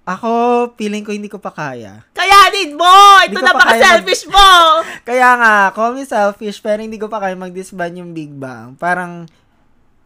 Ako, 0.04 0.30
feeling 0.76 1.00
ko 1.00 1.16
hindi 1.16 1.32
ko 1.32 1.40
pa 1.40 1.48
kaya. 1.48 2.04
Kayanin 2.12 2.76
mo! 2.76 2.92
Ito 3.24 3.40
na 3.40 3.56
pa 3.56 3.56
baka 3.56 3.72
kaya 3.72 3.82
selfish 3.88 4.28
mo! 4.28 4.48
Kaya 5.08 5.28
nga, 5.40 5.54
call 5.72 5.96
me 5.96 6.04
selfish, 6.04 6.60
pero 6.60 6.84
hindi 6.84 7.00
ko 7.00 7.08
pa 7.08 7.24
kaya 7.24 7.32
mag-disband 7.32 7.96
yung 7.96 8.12
Big 8.12 8.28
Bang. 8.28 8.76
Parang, 8.76 9.24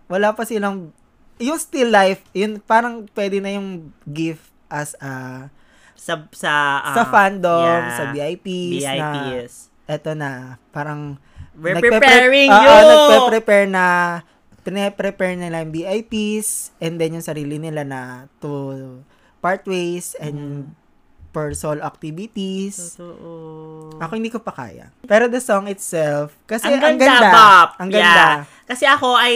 wala 0.07 0.31
pa 0.39 0.47
silang, 0.47 0.95
yung 1.43 1.59
still 1.59 1.91
life, 1.91 2.23
yun, 2.31 2.63
parang 2.63 3.11
pwede 3.11 3.43
na 3.43 3.59
yung 3.59 3.91
gift 4.07 4.47
as 4.71 4.95
a, 5.03 5.47
Sa, 5.99 6.15
sa, 6.31 6.79
ah, 6.79 6.95
sa 6.95 7.03
fandom, 7.11 7.83
yeah. 7.83 7.99
sa 7.99 8.05
VIPs, 8.15 8.87
na, 8.87 8.95
VIPs. 8.95 9.53
eto 9.91 10.15
na, 10.15 10.63
parang, 10.71 11.19
We're 11.59 11.75
nagpe-pre- 11.75 11.99
preparing 11.99 12.51
Oo, 12.55 12.63
you! 12.63 12.87
nagpe-prepare 12.87 13.67
na, 13.67 13.85
pine-prepare 14.63 15.35
nila 15.35 15.67
yung 15.67 15.75
VIPs, 15.75 16.71
and 16.79 17.03
then 17.03 17.19
yung 17.19 17.27
sarili 17.27 17.59
nila 17.59 17.83
na 17.83 18.31
to 18.39 19.03
part 19.39 19.63
ways 19.65 20.15
and 20.17 20.73
per 21.29 21.53
soul 21.53 21.79
activities. 21.79 22.97
Totoo. 22.97 24.01
Ako 24.01 24.13
hindi 24.17 24.33
ko 24.33 24.41
pa 24.41 24.51
kaya. 24.51 24.89
Pero 25.05 25.29
the 25.29 25.39
song 25.39 25.69
itself, 25.69 26.33
kasi 26.45 26.67
ang 26.67 26.81
ang 26.81 26.97
ganda, 26.97 27.05
ganda. 27.05 27.29
Bop. 27.31 27.69
Ang 27.79 27.91
ganda. 27.93 28.09
Yeah. 28.09 28.37
Kasi 28.65 28.85
ako, 28.85 29.13
I 29.13 29.33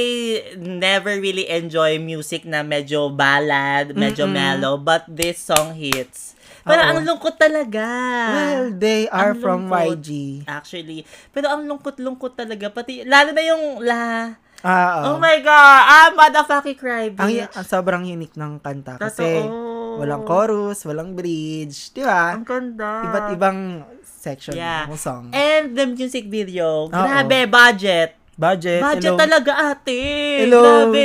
never 0.56 1.16
really 1.16 1.46
enjoy 1.46 1.96
music 1.96 2.42
na 2.42 2.64
medyo 2.64 3.12
ballad, 3.12 3.92
medyo 3.92 4.24
Mm-mm. 4.24 4.34
mellow, 4.34 4.74
but 4.76 5.04
this 5.06 5.36
song 5.38 5.76
hits. 5.76 6.32
Pero 6.62 6.78
ang 6.80 7.02
lungkot 7.02 7.36
talaga. 7.36 7.84
Well, 8.30 8.64
they 8.72 9.10
are 9.10 9.34
Ang 9.34 9.42
from 9.42 9.60
lungkot. 9.66 9.98
YG. 9.98 10.10
Actually. 10.46 11.02
Pero 11.28 11.50
ang 11.50 11.66
lungkot-lungkot 11.66 12.38
talaga. 12.38 12.70
Pati, 12.70 13.02
lalo 13.02 13.34
na 13.34 13.42
yung 13.42 13.82
la. 13.82 14.30
Ah, 14.62 15.10
Oh 15.10 15.18
oo. 15.18 15.18
my 15.18 15.42
God. 15.42 15.82
Ah, 15.84 16.08
motherfucking 16.14 16.78
cry, 16.78 17.10
ang, 17.10 17.26
bitch. 17.26 17.50
ang 17.50 17.66
sobrang 17.66 18.06
unique 18.06 18.38
ng 18.38 18.62
kanta 18.62 18.94
kasi 18.94 19.42
Totoo. 19.42 19.71
Walang 19.98 20.22
chorus, 20.22 20.84
walang 20.84 21.12
bridge, 21.12 21.92
di 21.92 22.00
ba? 22.00 22.32
Ang 22.32 22.44
ganda. 22.44 23.04
Iba't 23.04 23.26
ibang 23.34 23.58
section 24.04 24.54
Yeah. 24.54 24.86
ng 24.86 24.94
song. 24.94 25.24
And 25.34 25.74
the 25.74 25.84
music 25.84 26.30
video. 26.30 26.86
Grabe, 26.86 27.44
budget. 27.46 28.16
Budget, 28.32 28.80
Budget 28.80 29.12
hello. 29.12 29.20
talaga, 29.20 29.52
ate. 29.70 30.00
Hello. 30.48 30.64
Grabe. 30.88 31.04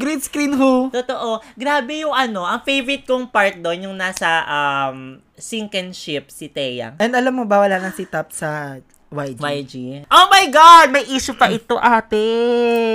Green 0.00 0.18
screen 0.18 0.56
who? 0.56 0.88
Totoo. 0.88 1.44
Grabe 1.52 2.00
yung 2.00 2.16
ano, 2.16 2.48
ang 2.48 2.64
favorite 2.64 3.04
kong 3.04 3.28
part 3.28 3.60
doon, 3.60 3.86
yung 3.86 3.96
nasa 3.96 4.40
um, 4.48 5.20
sink 5.36 5.76
and 5.76 5.92
ship 5.92 6.32
si 6.32 6.48
Taeyang. 6.48 6.96
And 6.96 7.12
alam 7.12 7.36
mo 7.36 7.44
ba, 7.44 7.60
wala 7.60 7.76
nang 7.76 7.92
si 7.92 8.08
Tap 8.08 8.32
sa 8.32 8.80
YG. 9.12 9.38
YG. 9.38 9.74
Oh 10.08 10.26
my 10.26 10.48
God! 10.48 10.88
May 10.88 11.04
issue 11.06 11.36
pa 11.36 11.46
ito, 11.46 11.76
ate. 11.76 12.24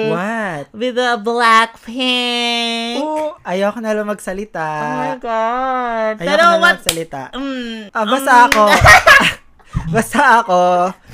What? 0.09 0.73
With 0.73 0.97
the 0.97 1.21
Blackpink. 1.21 2.97
Oo, 2.99 3.37
ayoko 3.41 3.77
na 3.77 3.93
lang 3.93 4.09
magsalita. 4.09 4.65
Oh 4.65 4.97
my 4.97 5.15
God. 5.17 6.13
Ayoko 6.17 6.25
Pero 6.25 6.41
na 6.41 6.49
lang 6.49 6.59
what? 6.59 6.75
magsalita. 6.75 7.21
Mm, 7.31 7.93
Ah, 7.93 8.03
basta 8.03 8.31
um, 8.33 8.45
ako, 8.49 8.63
basta 9.95 10.19
ako, 10.41 10.59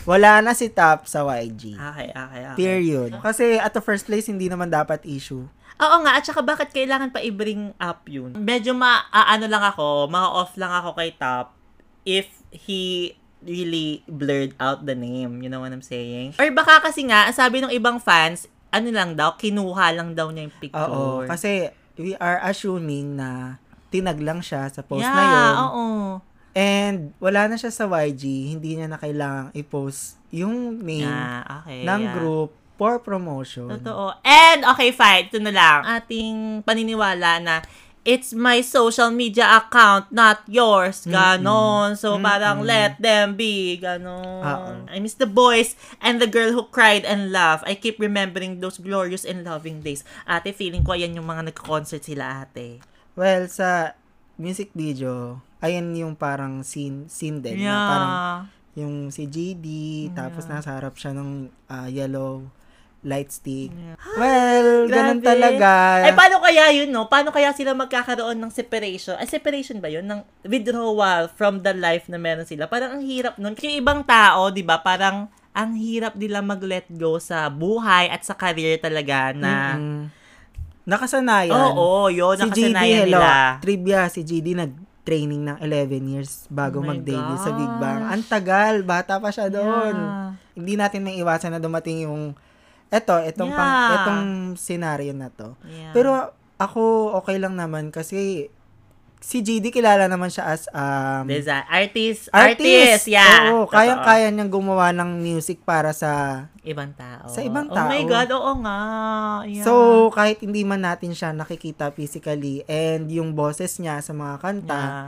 wala 0.06 0.40
na 0.40 0.56
si 0.56 0.72
Tap 0.72 1.06
sa 1.06 1.28
YG. 1.28 1.76
Okay, 1.76 2.10
okay, 2.10 2.42
okay. 2.48 2.56
Period. 2.56 3.12
Kasi 3.20 3.60
at 3.60 3.76
the 3.76 3.84
first 3.84 4.08
place, 4.08 4.26
hindi 4.26 4.48
naman 4.48 4.72
dapat 4.72 5.04
issue. 5.04 5.44
Oo 5.74 5.98
nga, 6.06 6.16
at 6.16 6.24
saka 6.24 6.40
bakit 6.40 6.72
kailangan 6.72 7.12
pa 7.12 7.20
i-bring 7.20 7.76
up 7.76 8.08
yun? 8.08 8.32
Medyo 8.34 8.72
ma, 8.72 9.04
ah, 9.10 9.36
ano 9.36 9.52
lang 9.52 9.62
ako, 9.62 10.08
ma-off 10.08 10.56
lang 10.56 10.72
ako 10.72 10.96
kay 10.96 11.12
Top 11.18 11.52
if 12.04 12.30
he 12.52 13.16
really 13.46 14.02
blurred 14.08 14.56
out 14.58 14.84
the 14.88 14.96
name. 14.96 15.44
You 15.44 15.50
know 15.52 15.62
what 15.62 15.72
I'm 15.72 15.86
saying? 15.86 16.36
Or 16.40 16.48
baka 16.52 16.84
kasi 16.84 17.08
nga, 17.08 17.30
sabi 17.32 17.60
ng 17.64 17.72
ibang 17.72 18.00
fans, 18.00 18.48
ano 18.74 18.90
lang 18.90 19.14
daw, 19.14 19.38
kinuha 19.38 19.94
lang 19.94 20.18
daw 20.18 20.34
niya 20.34 20.50
yung 20.50 20.56
picture. 20.58 20.90
Oo. 20.90 21.24
Kasi 21.30 21.70
we 21.96 22.18
are 22.18 22.42
assuming 22.42 23.20
na 23.20 23.62
tinag 23.94 24.18
lang 24.18 24.42
siya 24.42 24.66
sa 24.74 24.82
post 24.82 25.06
yeah, 25.06 25.14
na 25.14 25.24
yun. 25.24 25.54
oo. 25.62 25.86
And 26.54 26.98
wala 27.22 27.50
na 27.50 27.58
siya 27.58 27.70
sa 27.70 27.86
YG, 27.86 28.54
hindi 28.58 28.78
niya 28.78 28.90
na 28.90 28.98
kailangang 28.98 29.54
i-post 29.54 30.18
yung 30.34 30.82
name 30.82 31.06
Yeah, 31.06 31.46
okay. 31.62 31.86
ng 31.86 32.02
yeah. 32.02 32.14
group 32.18 32.50
for 32.78 32.98
promotion. 32.98 33.70
Totoo. 33.70 34.18
And, 34.26 34.66
okay, 34.74 34.90
fine. 34.90 35.30
Ito 35.30 35.38
na 35.42 35.54
lang. 35.54 35.80
Ating 35.86 36.66
paniniwala 36.66 37.38
na 37.42 37.62
it's 38.04 38.36
my 38.36 38.60
social 38.60 39.10
media 39.10 39.48
account, 39.58 40.12
not 40.12 40.44
yours. 40.48 41.08
Ganon. 41.08 41.96
So, 41.96 42.20
parang 42.20 42.64
let 42.64 43.00
them 43.00 43.36
be. 43.36 43.80
Ganon. 43.80 44.44
Oo. 44.44 44.72
I 44.92 45.00
miss 45.00 45.16
the 45.16 45.28
boys 45.28 45.76
and 46.04 46.20
the 46.20 46.28
girl 46.28 46.52
who 46.52 46.68
cried 46.68 47.08
and 47.08 47.32
laughed. 47.32 47.64
I 47.66 47.76
keep 47.76 47.98
remembering 48.00 48.60
those 48.60 48.78
glorious 48.78 49.24
and 49.24 49.44
loving 49.44 49.82
days. 49.82 50.04
Ate, 50.28 50.52
feeling 50.52 50.84
ko 50.84 50.94
ayan 50.94 51.16
yung 51.16 51.28
mga 51.28 51.52
nag-concert 51.52 52.04
sila, 52.04 52.44
ate. 52.44 52.84
Well, 53.16 53.48
sa 53.48 53.96
music 54.36 54.76
video, 54.76 55.40
ayan 55.64 55.96
yung 55.96 56.20
parang 56.20 56.62
scene, 56.62 57.08
scene 57.08 57.40
din. 57.40 57.64
Na 57.64 57.68
Yeah. 57.68 57.88
parang 57.88 58.14
yung 58.74 58.96
si 59.14 59.30
GD, 59.30 59.68
tapos 60.18 60.50
nasa 60.50 60.74
harap 60.74 60.98
siya 60.98 61.14
ng 61.14 61.46
ah, 61.70 61.86
yellow 61.86 62.50
light 63.04 63.30
stick. 63.30 63.70
Yeah. 63.70 64.00
Well, 64.20 64.88
ganun 64.88 65.20
Grabe. 65.20 65.28
talaga. 65.28 65.70
Ay, 66.08 66.14
paano 66.16 66.40
kaya 66.40 66.72
yun, 66.72 66.90
no? 66.90 67.12
Paano 67.12 67.30
kaya 67.36 67.52
sila 67.52 67.76
magkakaroon 67.76 68.40
ng 68.40 68.52
separation? 68.52 69.20
Ay, 69.20 69.28
separation 69.28 69.84
ba 69.84 69.92
yun? 69.92 70.08
Ng 70.08 70.24
withdrawal 70.48 71.28
from 71.36 71.60
the 71.62 71.76
life 71.76 72.08
na 72.08 72.16
meron 72.18 72.48
sila. 72.48 72.72
Parang 72.72 72.98
ang 73.00 73.04
hirap 73.04 73.36
nun. 73.38 73.54
Yung 73.60 73.78
ibang 73.78 74.02
tao, 74.08 74.50
di 74.50 74.64
ba, 74.64 74.80
parang 74.80 75.28
ang 75.54 75.72
hirap 75.78 76.18
nila 76.18 76.42
mag-let 76.42 76.88
go 76.90 77.22
sa 77.22 77.46
buhay 77.52 78.10
at 78.10 78.26
sa 78.26 78.34
career 78.34 78.82
talaga 78.82 79.36
na... 79.36 79.78
Mm-mm. 79.78 80.04
Nakasanayan. 80.84 81.56
Oo, 81.56 82.12
yun. 82.12 82.36
si 82.36 82.50
GD, 82.52 82.76
Nakasanayan 82.76 83.08
hello, 83.08 83.20
nila. 83.24 83.32
trivia, 83.64 84.00
si 84.12 84.20
GD 84.20 84.52
nag-training 84.52 85.42
ng 85.48 85.58
11 85.64 86.12
years 86.12 86.32
bago 86.52 86.84
Oh 86.84 86.88
mag-debut 86.88 87.40
sa 87.40 87.56
Big 87.56 87.72
Bang. 87.80 88.04
Ang 88.12 88.24
tagal, 88.28 88.84
bata 88.84 89.16
pa 89.16 89.32
siya 89.32 89.48
doon. 89.48 89.96
Yeah. 89.96 90.60
Hindi 90.60 90.74
natin 90.76 91.08
may 91.08 91.16
iwasan 91.24 91.56
na 91.56 91.64
dumating 91.64 92.04
yung 92.04 92.36
eto, 92.94 93.18
pang, 93.50 93.50
Yeah. 93.50 93.96
etong 93.98 94.24
scenario 94.56 95.12
na 95.12 95.28
to. 95.28 95.58
Yeah. 95.64 95.90
Pero 95.92 96.12
ako 96.56 96.82
okay 97.18 97.36
lang 97.36 97.58
naman 97.58 97.90
kasi 97.90 98.48
si 99.20 99.40
GD 99.40 99.72
kilala 99.72 100.06
naman 100.06 100.28
siya 100.28 100.52
as 100.52 100.68
um, 100.70 101.24
Desi- 101.26 101.48
artist, 101.48 102.28
artist. 102.28 102.60
artist, 102.60 103.06
yeah. 103.08 103.50
Oo, 103.50 103.64
Totoo. 103.64 103.72
kayang-kaya 103.72 104.28
niyang 104.30 104.52
gumawa 104.52 104.92
ng 104.92 105.18
music 105.18 105.64
para 105.64 105.92
sa 105.92 106.46
Ibang 106.60 106.92
tao. 106.94 107.28
Sa 107.28 107.40
ibang 107.40 107.66
Oh 107.66 107.76
my 107.76 108.04
tao. 108.04 108.10
God, 108.10 108.30
oo 108.34 108.52
nga. 108.62 108.80
Yeah. 109.44 109.64
So, 109.64 109.74
kahit 110.12 110.40
hindi 110.40 110.62
man 110.62 110.80
natin 110.82 111.12
siya 111.12 111.32
nakikita 111.32 111.90
physically 111.90 112.68
and 112.68 113.08
yung 113.08 113.32
boses 113.32 113.80
niya 113.80 114.00
sa 114.00 114.12
mga 114.12 114.36
kanta, 114.38 114.76
Yeah. 114.76 115.08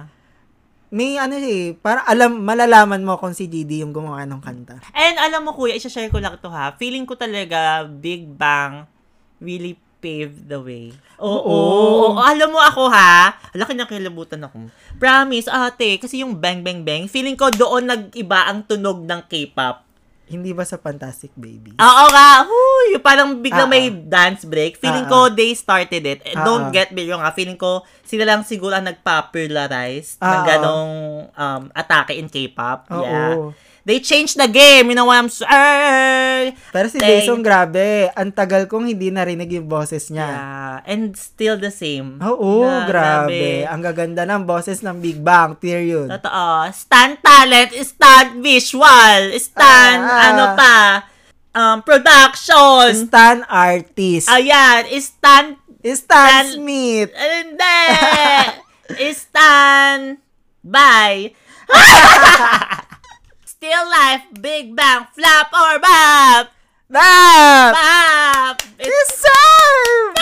May 0.96 1.20
ano 1.20 1.36
eh, 1.36 1.75
para 1.75 2.08
alam, 2.08 2.40
malalaman 2.40 3.04
mo 3.04 3.20
kung 3.20 3.36
si 3.36 3.52
GD 3.52 3.84
yung 3.84 3.92
gumawa 3.92 4.24
ng 4.24 4.40
kanta. 4.40 4.80
And 4.96 5.20
alam 5.20 5.44
mo 5.44 5.52
kuya, 5.52 5.75
isa-share 5.75 6.08
ko 6.08 6.24
lang 6.24 6.40
to 6.40 6.48
ha. 6.48 6.72
Feeling 6.80 7.04
ko 7.04 7.20
talaga 7.20 7.84
Big 7.84 8.24
Bang 8.24 8.88
really 9.44 9.75
paved 10.00 10.48
the 10.48 10.56
way. 10.56 10.96
Oo. 11.20 11.36
Oo. 11.36 12.16
oo. 12.16 12.22
Alam 12.24 12.56
mo 12.56 12.64
ako 12.64 12.88
ha. 12.88 13.36
Laki 13.52 13.75
na 13.75 13.90
kilabutan 13.90 14.48
ako. 14.48 14.72
Promise, 14.96 15.52
ate. 15.52 16.00
Kasi 16.00 16.24
yung 16.24 16.40
bang 16.40 16.64
bang 16.64 16.88
bang, 16.88 17.12
feeling 17.12 17.36
ko 17.36 17.52
doon 17.52 17.92
nag-iba 17.92 18.48
ang 18.48 18.64
tunog 18.64 19.04
ng 19.04 19.22
K-pop. 19.28 19.85
Hindi 20.25 20.51
ba 20.51 20.65
sa 20.65 20.75
Fantastic 20.75 21.29
Baby? 21.34 21.77
Oo 21.77 22.05
nga. 22.10 22.50
Yung 22.89 23.03
parang 23.03 23.38
biglang 23.39 23.67
Ah, 23.67 23.72
may 23.72 23.89
dance 23.89 24.41
break. 24.41 24.75
Feeling 24.75 25.05
Ah, 25.05 25.12
ko 25.12 25.20
they 25.29 25.53
started 25.53 26.01
it. 26.01 26.20
Eh, 26.24 26.34
Ah, 26.34 26.41
Don't 26.41 26.70
ah. 26.70 26.74
get 26.74 26.89
me 26.89 27.05
wrong 27.05 27.22
ha. 27.22 27.29
Feeling 27.29 27.55
ko 27.55 27.86
sila 28.01 28.25
lang 28.25 28.41
siguro 28.41 28.74
ang 28.74 28.89
nag-popularize 28.89 30.17
ng 30.17 30.24
Ah, 30.24 30.34
ah. 30.34 30.44
ganong 30.44 30.94
um, 31.29 31.63
atake 31.72 32.15
in 32.15 32.25
K-pop. 32.25 32.89
Oo. 32.89 33.05
Yeah. 33.05 33.36
They 33.86 34.01
changed 34.01 34.34
the 34.34 34.50
game. 34.50 34.89
You 34.89 34.98
know 34.98 35.06
what 35.06 35.15
I'm 35.15 35.30
saying? 35.30 36.58
Pero 36.74 36.89
si 36.89 36.98
They- 36.98 37.22
Jason, 37.22 37.39
grabe. 37.39 38.10
Ang 38.12 38.34
tagal 38.34 38.65
kong 38.65 38.89
hindi 38.89 39.13
narinig 39.13 39.54
yung 39.54 39.70
boses 39.70 40.10
niya. 40.10 40.25
Yeah. 40.25 40.74
And 40.84 41.13
still 41.13 41.56
the 41.56 41.70
same. 41.70 42.18
Oo, 42.20 42.65
Yeah, 42.65 42.89
grabe. 42.89 43.62
Ang 43.63 43.86
gaganda 43.86 44.25
ng 44.25 44.42
boses 44.44 44.82
ng 44.82 44.98
Big 44.98 45.22
Bang, 45.22 45.54
period. 45.56 46.10
Totoo. 46.10 46.65
Stand 46.72 47.22
talent, 47.22 47.77
stand 47.77 48.42
visual, 48.42 49.22
stand 49.38 50.01
Ah. 50.01 50.22
ano 50.27 50.44
pa, 50.58 50.77
um, 51.54 51.77
production. 51.86 52.89
Stan 53.06 53.46
artist. 53.46 54.25
Ayan, 54.27 54.89
stand, 54.98 55.62
Stan 55.80 55.94
Stan- 55.94 56.50
Smith. 56.51 57.13
hindi, 57.13 57.77
stand 59.13 60.18
by. 60.65 61.30
Still 63.65 63.89
life, 63.89 64.22
Big 64.41 64.75
Bang, 64.75 65.07
flap 65.17 65.50
or 65.50 65.79
bop, 65.81 66.53
bop. 66.86 68.62
It's 68.77 69.25
Deserve! 69.25 70.13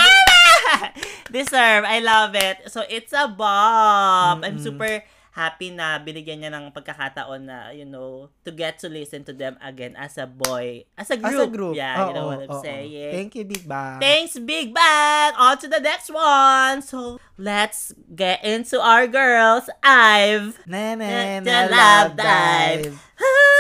Deserve. 1.34 1.84
I 1.84 2.00
love 2.00 2.36
it. 2.36 2.72
So, 2.72 2.86
it's 2.90 3.12
a 3.12 3.28
bomb. 3.28 4.46
I'm 4.46 4.60
super 4.60 5.04
happy 5.34 5.74
na 5.74 5.98
binigyan 5.98 6.46
niya 6.46 6.54
ng 6.54 6.70
pagkakataon 6.70 7.50
na, 7.50 7.74
you 7.74 7.90
know, 7.90 8.30
to 8.46 8.54
get 8.54 8.78
to 8.78 8.86
listen 8.86 9.26
to 9.26 9.34
them 9.34 9.58
again 9.66 9.98
as 9.98 10.18
a 10.22 10.30
boy. 10.30 10.86
As 10.94 11.10
a 11.10 11.18
group. 11.18 11.34
As 11.34 11.42
a 11.42 11.50
group. 11.50 11.74
Yeah, 11.74 11.98
you 11.98 12.06
Oo, 12.06 12.14
know 12.14 12.26
what 12.30 12.42
I'm 12.46 12.54
oo. 12.54 12.62
saying. 12.62 13.12
Thank 13.12 13.34
you, 13.34 13.44
Big 13.50 13.66
Bang. 13.66 13.98
Thanks, 13.98 14.38
Big 14.38 14.70
Bang! 14.74 15.34
On 15.34 15.58
to 15.58 15.68
the 15.68 15.82
next 15.82 16.14
one. 16.14 16.86
So, 16.86 17.18
let's 17.38 17.98
get 18.14 18.46
into 18.46 18.78
our 18.78 19.10
girls. 19.10 19.66
I've... 19.82 20.62
Nene, 20.70 21.42
The 21.42 21.50
na 21.50 21.60
love 21.66 21.72
love 21.74 22.10
dive. 22.16 22.84
dive. 22.94 22.98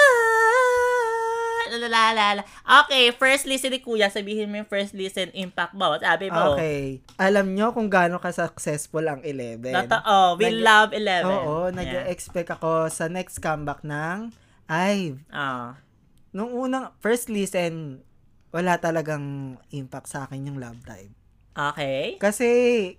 La, 1.73 1.89
la, 1.89 2.13
la, 2.13 2.27
la. 2.37 2.43
Okay, 2.85 3.09
first 3.11 3.49
listen 3.49 3.73
ni 3.73 3.81
Kuya. 3.81 4.07
Sabihin 4.07 4.45
mo 4.45 4.61
yung 4.61 4.69
first 4.69 4.93
listen 4.93 5.33
impact 5.33 5.73
mo. 5.73 5.97
Sabi 5.97 6.29
mo. 6.29 6.53
Okay. 6.53 7.01
Alam 7.17 7.57
nyo 7.57 7.73
kung 7.73 7.89
gaano 7.89 8.21
ka-successful 8.21 9.01
ang 9.03 9.25
11. 9.25 9.73
Totoo. 9.73 10.37
We 10.37 10.53
Nag- 10.53 10.61
love 10.61 10.89
11. 10.93 11.25
Oo, 11.25 11.55
Yeah. 11.67 11.73
nag-expect 11.73 12.53
ako 12.53 12.87
sa 12.87 13.09
next 13.09 13.41
comeback 13.41 13.81
ng 13.81 14.29
Ive. 14.69 15.17
Ah. 15.27 15.81
Nung 16.29 16.53
unang 16.53 16.93
first 16.97 17.27
listen, 17.27 18.01
wala 18.49 18.77
talagang 18.77 19.57
impact 19.69 20.13
sa 20.13 20.25
akin 20.25 20.45
yung 20.45 20.61
love 20.61 20.77
dive. 20.85 21.13
Okay. 21.53 22.17
Kasi, 22.17 22.47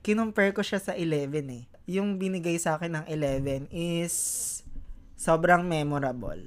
kinumpare 0.03 0.55
ko 0.55 0.63
siya 0.63 0.79
sa 0.79 0.95
11 0.95 1.47
eh. 1.51 1.65
Yung 1.91 2.19
binigay 2.19 2.59
sa 2.59 2.79
akin 2.79 3.03
ng 3.03 3.07
11 3.07 3.67
is 3.71 4.15
sobrang 5.15 5.67
memorable. 5.67 6.39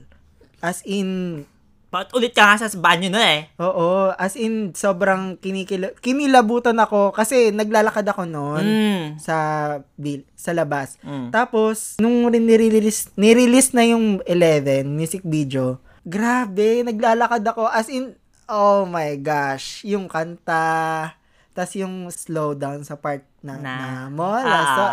As 0.59 0.81
in, 0.83 1.43
Bakit 1.87 2.09
ulit 2.11 2.31
ka 2.31 2.43
nga 2.45 2.59
sa 2.59 2.67
banyo 2.73 3.07
na 3.07 3.23
eh? 3.33 3.41
oo, 3.57 4.11
as 4.11 4.35
in, 4.35 4.71
sobrang 4.71 5.35
kinikil- 5.35 5.95
kinilabutan 5.97 6.75
ako 6.75 7.11
kasi 7.11 7.49
naglalakad 7.49 8.03
ako 8.03 8.23
noon 8.23 8.59
Mm. 8.61 9.03
sa 9.17 9.35
bil- 9.93 10.27
sa 10.33 10.51
labas. 10.51 10.99
Mm. 10.99 11.31
Tapos, 11.31 11.95
nung 11.97 12.27
nirelease, 12.27 13.15
nirelease 13.15 13.71
na 13.71 13.87
yung 13.87 14.19
11 14.23 14.83
music 14.85 15.23
video, 15.23 15.79
grabe, 16.01 16.83
naglalakad 16.83 17.41
ako. 17.41 17.65
As 17.65 17.87
in, 17.87 18.19
oh 18.45 18.83
my 18.83 19.15
gosh, 19.17 19.83
yung 19.83 20.07
kanta, 20.07 21.15
tas 21.51 21.71
yung 21.73 22.07
slowdown 22.07 22.83
sa 22.83 22.95
part 22.95 23.23
na, 23.39 23.55
na, 23.55 23.63
Na. 23.63 23.79
mola. 24.07 24.43
Ah. 24.45 24.67
So, 24.69 24.83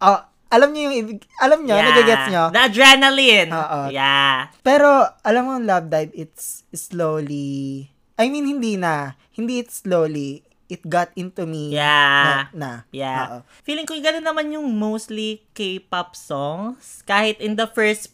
oh, 0.00 0.20
alam 0.50 0.74
niyo 0.74 0.90
yung, 0.90 0.96
ibig- 0.98 1.30
alam 1.38 1.62
niyo, 1.62 1.78
nagigets 1.78 2.26
niyo. 2.26 2.50
The 2.50 2.60
adrenaline. 2.66 3.50
Oo. 3.54 3.80
Yeah. 3.88 4.50
Pero, 4.60 4.90
alam 5.22 5.42
mo, 5.46 5.54
Love 5.56 5.86
Dive, 5.86 6.12
it's 6.12 6.66
slowly, 6.74 7.86
I 8.18 8.26
mean, 8.26 8.50
hindi 8.50 8.74
na, 8.74 9.14
hindi 9.30 9.62
it's 9.62 9.86
slowly, 9.86 10.42
it 10.66 10.82
got 10.86 11.14
into 11.14 11.46
me 11.46 11.70
Yeah. 11.70 12.50
na, 12.50 12.58
na. 12.58 12.70
Yeah. 12.90 13.18
Oo. 13.22 13.36
Feeling 13.62 13.86
ko 13.86 13.94
gano'n 13.94 14.26
naman 14.26 14.50
yung 14.50 14.66
mostly 14.74 15.46
K-pop 15.54 16.18
songs. 16.18 17.06
Kahit 17.06 17.38
in 17.38 17.54
the 17.54 17.70
first 17.70 18.10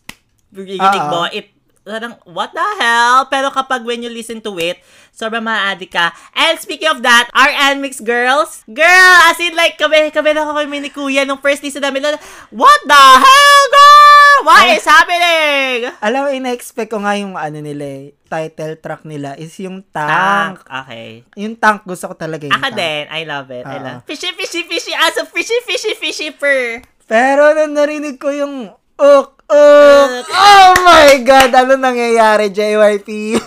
rinig 0.52 0.80
mo, 1.08 1.24
it 1.32 1.55
parang, 1.86 2.18
what 2.26 2.50
the 2.50 2.66
hell? 2.76 3.30
Pero 3.30 3.48
kapag 3.48 3.86
when 3.86 4.02
you 4.02 4.10
listen 4.10 4.42
to 4.42 4.58
it, 4.58 4.82
sobrang 5.14 5.46
ma-addict 5.46 5.94
ka. 5.94 6.10
And 6.34 6.58
speaking 6.58 6.90
of 6.90 7.00
that, 7.06 7.30
our 7.30 7.48
NMIX 7.48 8.02
girls, 8.02 8.66
girl, 8.66 9.14
as 9.30 9.38
in 9.38 9.54
like, 9.54 9.78
kami, 9.78 10.10
kami 10.10 10.34
na 10.34 10.42
kami 10.44 10.82
ni 10.82 10.90
Kuya 10.90 11.22
nung 11.22 11.38
first 11.38 11.62
listen 11.62 11.80
namin, 11.80 12.02
what 12.50 12.80
the 12.84 13.04
hell, 13.22 13.64
girl? 13.70 14.36
What 14.44 14.66
Ay. 14.66 14.76
is 14.76 14.84
happening? 14.84 15.78
Alam 16.02 16.20
mo, 16.20 16.28
ina-expect 16.28 16.90
ko 16.90 17.00
nga 17.00 17.14
yung 17.14 17.38
ano 17.38 17.62
nila 17.62 17.86
eh, 17.86 18.12
title 18.26 18.76
track 18.76 19.06
nila 19.06 19.38
is 19.38 19.54
yung 19.62 19.86
Tank. 19.94 20.10
tank. 20.10 20.58
Okay. 20.66 21.22
Yung 21.38 21.54
tank, 21.54 21.86
gusto 21.86 22.10
ko 22.10 22.14
talaga 22.18 22.44
yung 22.44 22.58
Ako 22.58 22.68
tank. 22.68 22.76
din. 22.76 23.02
I 23.08 23.22
love 23.22 23.48
it. 23.54 23.62
I 23.64 23.78
Oo. 23.78 23.84
love 23.86 24.00
Fishy, 24.04 24.34
fishy, 24.34 24.66
fishy. 24.66 24.92
As 24.92 25.14
a 25.16 25.24
fishy, 25.24 25.56
fishy, 25.62 25.94
fishy 25.94 26.28
fur. 26.34 26.82
Pero 27.06 27.54
nung 27.54 27.78
narinig 27.78 28.18
ko 28.18 28.34
yung 28.34 28.74
uk, 28.98 29.35
uk, 29.46 30.26
oh 30.26 30.72
my 30.82 31.22
God, 31.22 31.50
ano 31.54 31.78
nangyayari, 31.78 32.50
JYP? 32.50 33.38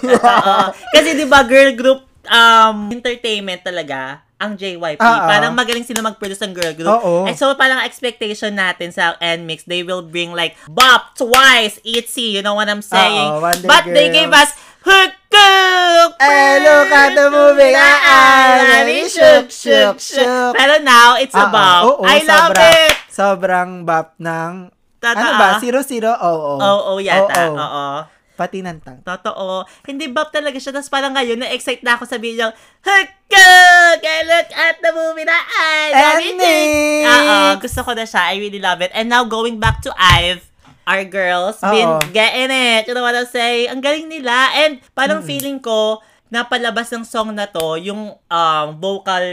Kasi 0.96 1.10
'di 1.16 1.26
ba 1.28 1.44
girl 1.44 1.76
group 1.76 2.00
um 2.30 2.92
entertainment 2.94 3.64
talaga 3.64 4.24
ang 4.40 4.56
JYP. 4.56 5.04
Oo. 5.04 5.28
Parang 5.28 5.52
magaling 5.52 5.84
sila 5.84 6.00
mag-produce 6.00 6.40
ng 6.48 6.56
girl 6.56 6.72
group. 6.72 6.96
Oo. 6.96 7.28
And 7.28 7.36
so 7.36 7.52
parang 7.60 7.84
expectation 7.84 8.56
natin 8.56 8.96
sa 8.96 9.20
NMIX, 9.20 9.68
they 9.68 9.84
will 9.84 10.00
bring 10.00 10.32
like 10.32 10.56
Bop, 10.72 11.20
Twice, 11.20 11.84
ITZY, 11.84 12.40
you 12.40 12.42
know 12.42 12.56
what 12.56 12.72
I'm 12.72 12.80
saying? 12.80 13.28
Oo, 13.36 13.44
Wonder 13.44 13.68
But 13.68 13.92
they 13.92 14.08
gave 14.08 14.32
us 14.32 14.56
Hook 14.80 15.12
Cook! 15.30 16.12
Eh, 16.18 16.56
look 16.64 16.90
at 16.90 17.14
the 17.14 17.28
moving 17.30 17.76
eye, 17.78 19.06
shook, 19.06 19.52
shook, 19.54 20.02
shook. 20.02 20.58
Pero 20.58 20.82
now, 20.82 21.20
it's 21.22 21.36
bop. 21.36 21.86
oo, 21.86 22.02
I 22.02 22.26
love 22.26 22.56
sobra. 22.56 22.66
it! 22.66 22.94
Sobrang 23.14 23.72
bap 23.86 24.18
ng, 24.18 24.74
Totoo. 25.00 25.16
ano 25.16 25.30
ba, 25.40 25.48
zero 25.64 25.80
zero, 25.82 26.12
oo. 26.12 26.60
Oo, 26.60 26.92
oh, 26.96 26.98
yata. 27.00 27.48
Oo. 27.50 27.56
Oo. 27.56 27.88
Pati 28.40 28.64
ng 28.64 28.80
tank. 28.80 29.04
Totoo. 29.04 29.68
Hindi 29.84 30.08
bop 30.08 30.32
talaga 30.32 30.56
siya. 30.56 30.72
Tapos 30.72 30.88
parang 30.88 31.12
ngayon, 31.12 31.44
na-excite 31.44 31.84
na 31.84 32.00
ako 32.00 32.08
sabihin 32.08 32.40
niya, 32.40 32.50
Hukuk! 32.80 34.00
I 34.00 34.20
look 34.24 34.50
at 34.56 34.80
the 34.80 34.92
movie 34.96 35.28
na 35.28 35.36
I 35.44 35.92
love 35.92 36.24
it. 36.24 37.04
Oo, 37.04 37.38
gusto 37.60 37.80
ko 37.84 37.92
na 37.92 38.08
siya. 38.08 38.32
I 38.32 38.40
really 38.40 38.64
love 38.64 38.80
it. 38.80 38.96
And 38.96 39.12
now, 39.12 39.28
going 39.28 39.60
back 39.60 39.84
to 39.84 39.92
Ive, 40.00 40.48
our 40.88 41.04
girls, 41.04 41.60
been 41.60 42.00
Oo. 42.00 42.00
getting 42.16 42.48
it. 42.48 42.88
You 42.88 42.96
know 42.96 43.04
what 43.04 43.12
I'm 43.14 43.28
saying? 43.28 43.76
Ang 43.76 43.84
galing 43.84 44.08
nila. 44.08 44.56
And 44.56 44.80
parang 44.96 45.20
feeling 45.28 45.60
ko, 45.60 46.00
napalabas 46.30 46.94
ng 46.94 47.02
song 47.02 47.34
na 47.34 47.50
to, 47.50 47.76
yung 47.82 48.14
um, 48.14 48.68
vocal 48.78 49.26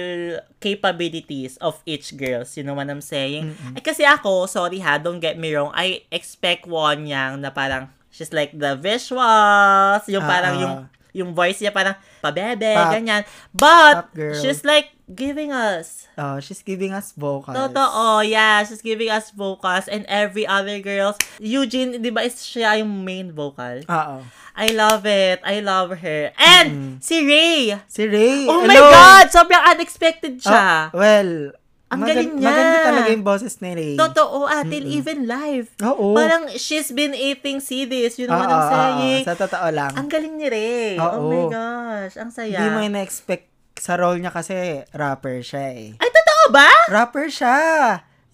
capabilities 0.58 1.60
of 1.60 1.76
each 1.84 2.16
girls. 2.16 2.56
You 2.56 2.64
know 2.64 2.72
what 2.72 2.88
I'm 2.88 3.04
saying? 3.04 3.52
Eh, 3.76 3.84
kasi 3.84 4.02
ako, 4.02 4.48
sorry 4.48 4.80
ha, 4.80 4.96
don't 4.96 5.20
get 5.20 5.36
me 5.36 5.52
wrong, 5.52 5.70
I 5.76 6.08
expect 6.08 6.64
one 6.64 7.04
yang 7.04 7.44
na 7.44 7.52
parang, 7.52 7.92
she's 8.08 8.32
like 8.32 8.56
the 8.56 8.80
visuals, 8.80 10.08
yung 10.08 10.24
parang 10.24 10.54
Ah, 10.56 10.62
yung 10.64 10.74
yung 11.16 11.30
voice 11.32 11.60
niya 11.60 11.72
parang 11.72 11.96
pabebe, 12.20 12.76
Pop. 12.76 12.92
ganyan. 12.92 13.24
But, 13.52 14.12
she's 14.40 14.64
like 14.64 14.95
giving 15.06 15.54
us 15.54 16.06
Oh, 16.16 16.40
she's 16.40 16.64
giving 16.64 16.96
us 16.96 17.12
vocals. 17.12 17.52
Totoo, 17.52 18.24
yeah. 18.24 18.64
She's 18.64 18.80
giving 18.80 19.12
us 19.12 19.28
vocals 19.30 19.84
and 19.86 20.08
every 20.08 20.48
other 20.48 20.80
girls. 20.80 21.20
Eugene, 21.36 22.00
di 22.00 22.08
ba, 22.08 22.24
is 22.24 22.40
siya 22.40 22.80
yung 22.80 23.04
main 23.04 23.36
vocal? 23.36 23.84
Oo. 23.84 24.16
I 24.56 24.72
love 24.72 25.04
it. 25.04 25.44
I 25.44 25.60
love 25.60 25.92
her. 26.00 26.32
And, 26.40 26.96
si 27.04 27.20
Ray. 27.20 27.76
Si 27.84 28.08
Ray. 28.08 28.48
Oh 28.48 28.64
my 28.64 28.72
hello. 28.72 28.88
God! 28.88 29.26
Sobrang 29.28 29.60
unexpected 29.68 30.40
siya. 30.40 30.88
Oh, 30.88 30.96
well, 30.96 31.52
Ang 31.92 32.00
magan- 32.00 32.16
galing 32.16 32.32
niya. 32.40 32.48
Maganda 32.48 32.78
talaga 32.82 33.08
yung 33.12 33.26
boses 33.28 33.54
ni 33.60 33.70
Ray. 33.76 33.94
Totoo, 34.00 34.48
atil, 34.48 34.88
even 34.88 35.28
live. 35.28 35.68
Oo. 35.84 36.16
Parang, 36.16 36.48
she's 36.56 36.88
been 36.88 37.12
eating 37.12 37.60
CDs. 37.60 38.16
You 38.16 38.26
know 38.26 38.40
what 38.40 38.48
Oo, 38.48 38.56
I'm 38.56 38.64
oo, 38.64 38.72
saying? 38.72 39.22
Sa 39.28 39.36
totoo 39.36 39.68
lang. 39.68 39.92
Ang 39.92 40.08
galing 40.08 40.34
ni 40.34 40.48
Ray. 40.48 40.96
Oo. 40.96 41.12
Oh 41.12 41.28
my 41.28 41.44
gosh. 41.52 42.16
Ang 42.16 42.32
saya. 42.32 42.56
Hindi 42.56 42.72
mo 42.72 42.80
na-expect 42.88 43.52
sa 43.86 43.94
role 43.94 44.18
niya 44.18 44.34
kasi 44.34 44.82
rapper 44.90 45.38
siya 45.40 45.70
eh. 45.70 45.94
Ay, 45.94 46.10
totoo 46.10 46.44
ba? 46.50 46.66
Rapper 46.90 47.30
siya! 47.30 47.58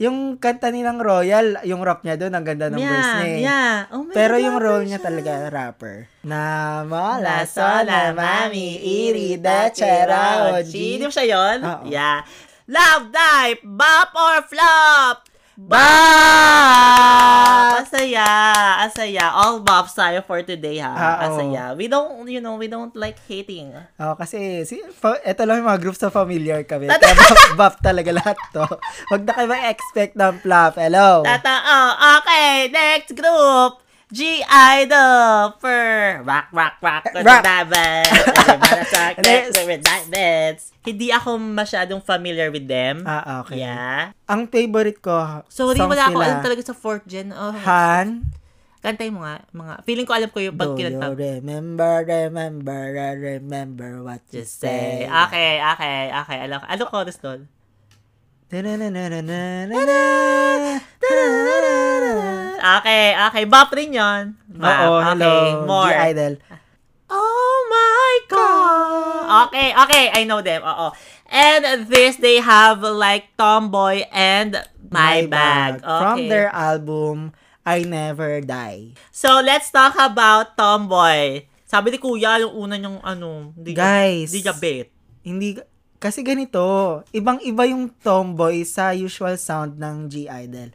Yung 0.00 0.34
kanta 0.34 0.72
nilang 0.72 0.98
Royal, 0.98 1.60
yung 1.62 1.84
rap 1.84 2.02
niya 2.02 2.16
doon, 2.16 2.32
ang 2.32 2.42
ganda 2.42 2.66
ng 2.66 2.74
verse 2.74 2.88
Yeah, 3.06 3.14
niya 3.14 3.28
eh. 3.28 3.38
yeah. 3.38 3.74
Oh 3.92 4.02
my 4.02 4.10
Pero 4.10 4.34
God, 4.34 4.42
yung 4.42 4.58
role 4.58 4.84
niya 4.84 4.98
siya. 4.98 5.06
talaga, 5.06 5.32
rapper. 5.46 5.96
Na 6.24 6.40
mala, 6.82 7.22
La 7.22 7.38
sola, 7.44 8.10
mami, 8.10 8.80
irida, 8.80 9.68
chera, 9.70 10.56
oji. 10.56 10.98
Hindi 10.98 11.06
mo 11.06 11.12
siya 11.12 11.26
yun? 11.28 11.58
Oo. 11.60 11.84
Yeah. 11.86 12.24
Love, 12.66 13.12
dive, 13.12 13.60
bop, 13.62 14.10
or 14.16 14.36
flop? 14.42 15.28
Bop! 15.52 15.76
Asaya, 17.84 18.24
asaya. 18.88 19.36
All 19.36 19.60
bops 19.60 19.92
tayo 19.92 20.24
for 20.24 20.40
today, 20.40 20.80
ha? 20.80 20.96
Ah, 20.96 21.28
oo. 21.28 21.28
asaya. 21.28 21.76
We 21.76 21.92
don't, 21.92 22.24
you 22.24 22.40
know, 22.40 22.56
we 22.56 22.72
don't 22.72 22.96
like 22.96 23.20
hating. 23.28 23.76
Oh, 24.00 24.16
kasi, 24.16 24.64
si, 24.64 24.80
fa, 24.96 25.20
ito 25.20 25.44
lang 25.44 25.60
yung 25.60 25.68
mga 25.68 25.82
groups 25.84 26.00
na 26.00 26.08
familiar 26.08 26.64
kami. 26.64 26.88
Kaya 26.96 27.14
buff 27.52 27.76
talaga 27.84 28.16
lahat 28.16 28.40
to. 28.56 28.64
Huwag 29.12 29.28
na 29.28 29.32
kayo 29.36 29.48
mag-expect 29.52 30.16
ng 30.16 30.40
flop. 30.40 30.80
Hello. 30.80 31.20
Tata, 31.20 31.54
oh, 31.68 31.92
okay, 32.24 32.72
next 32.72 33.12
group. 33.12 33.81
G-Idol 34.12 35.56
for 35.56 35.80
rock, 36.28 36.52
rock, 36.52 36.76
rock, 36.84 37.02
with 37.16 37.24
Rock. 37.24 37.40
the 37.40 37.48
rock, 37.48 37.64
diamonds. 39.80 40.62
Hindi 40.84 41.08
ako 41.08 41.40
masyadong 41.40 42.04
familiar 42.04 42.52
with 42.52 42.68
them. 42.68 43.08
Ah, 43.08 43.40
okay. 43.40 43.64
Yeah. 43.64 44.12
Ang 44.28 44.52
favorite 44.52 45.00
ko, 45.00 45.40
Sorry, 45.48 45.80
songs 45.80 45.96
wala 45.96 46.12
ako 46.12 46.20
nila, 46.20 46.26
alam 46.28 46.44
talaga 46.44 46.60
sa 46.60 46.76
fourth 46.76 47.08
gen. 47.08 47.32
Oh, 47.32 47.56
Han, 47.56 48.28
kantay 48.84 49.08
mo 49.08 49.24
nga. 49.24 49.48
Mga, 49.48 49.72
feeling 49.88 50.04
ko 50.04 50.12
alam 50.12 50.28
ko 50.28 50.44
yung 50.44 50.60
pag 50.60 50.76
Do 50.76 50.76
you 50.76 50.92
kinanta. 50.92 51.08
remember, 51.16 52.04
remember, 52.04 52.80
remember 53.16 53.90
what 54.04 54.20
you 54.28 54.44
Just 54.44 54.60
say? 54.60 55.08
say. 55.08 55.08
Okay, 55.08 55.56
okay, 55.56 56.00
okay. 56.12 56.38
Alam 56.44 56.60
ko. 56.60 56.66
Ano 56.68 56.82
chorus 56.84 57.16
doon? 57.16 57.48
Okay, 62.62 63.18
okay. 63.18 63.44
Bop 63.50 63.74
rin 63.74 63.90
yun. 63.90 64.38
Bop. 64.46 64.70
Oo, 64.70 65.02
okay, 65.02 65.06
hello. 65.10 65.66
more. 65.66 65.90
G-Idol. 65.90 66.34
Oh 67.12 67.58
my 67.68 68.14
God! 68.30 69.50
Okay, 69.50 69.68
okay, 69.74 70.04
I 70.14 70.22
know 70.24 70.40
them. 70.40 70.62
Oo. 70.64 70.94
And 71.28 71.88
this, 71.88 72.16
they 72.16 72.40
have 72.40 72.80
like 72.80 73.34
Tomboy 73.36 74.06
and 74.12 74.62
My, 74.92 75.24
Bag. 75.26 75.80
Okay. 75.80 76.00
From 76.00 76.18
their 76.28 76.48
album, 76.52 77.32
I 77.64 77.84
Never 77.84 78.40
Die. 78.44 78.96
So, 79.10 79.40
let's 79.40 79.72
talk 79.72 79.96
about 79.96 80.56
Tomboy. 80.56 81.48
Sabi 81.64 81.88
ni 81.88 81.98
Kuya, 82.00 82.36
yung 82.44 82.52
una 82.52 82.76
niyang 82.76 83.00
ano, 83.00 83.56
di 83.56 83.72
Guys. 83.72 84.32
Di. 84.36 84.44
Hindi, 85.24 85.56
kasi 85.96 86.20
ganito, 86.20 86.60
ibang-iba 87.16 87.62
yung 87.70 87.88
tomboy 88.02 88.66
sa 88.66 88.90
usual 88.90 89.38
sound 89.38 89.78
ng 89.78 90.10
G-Idol. 90.10 90.74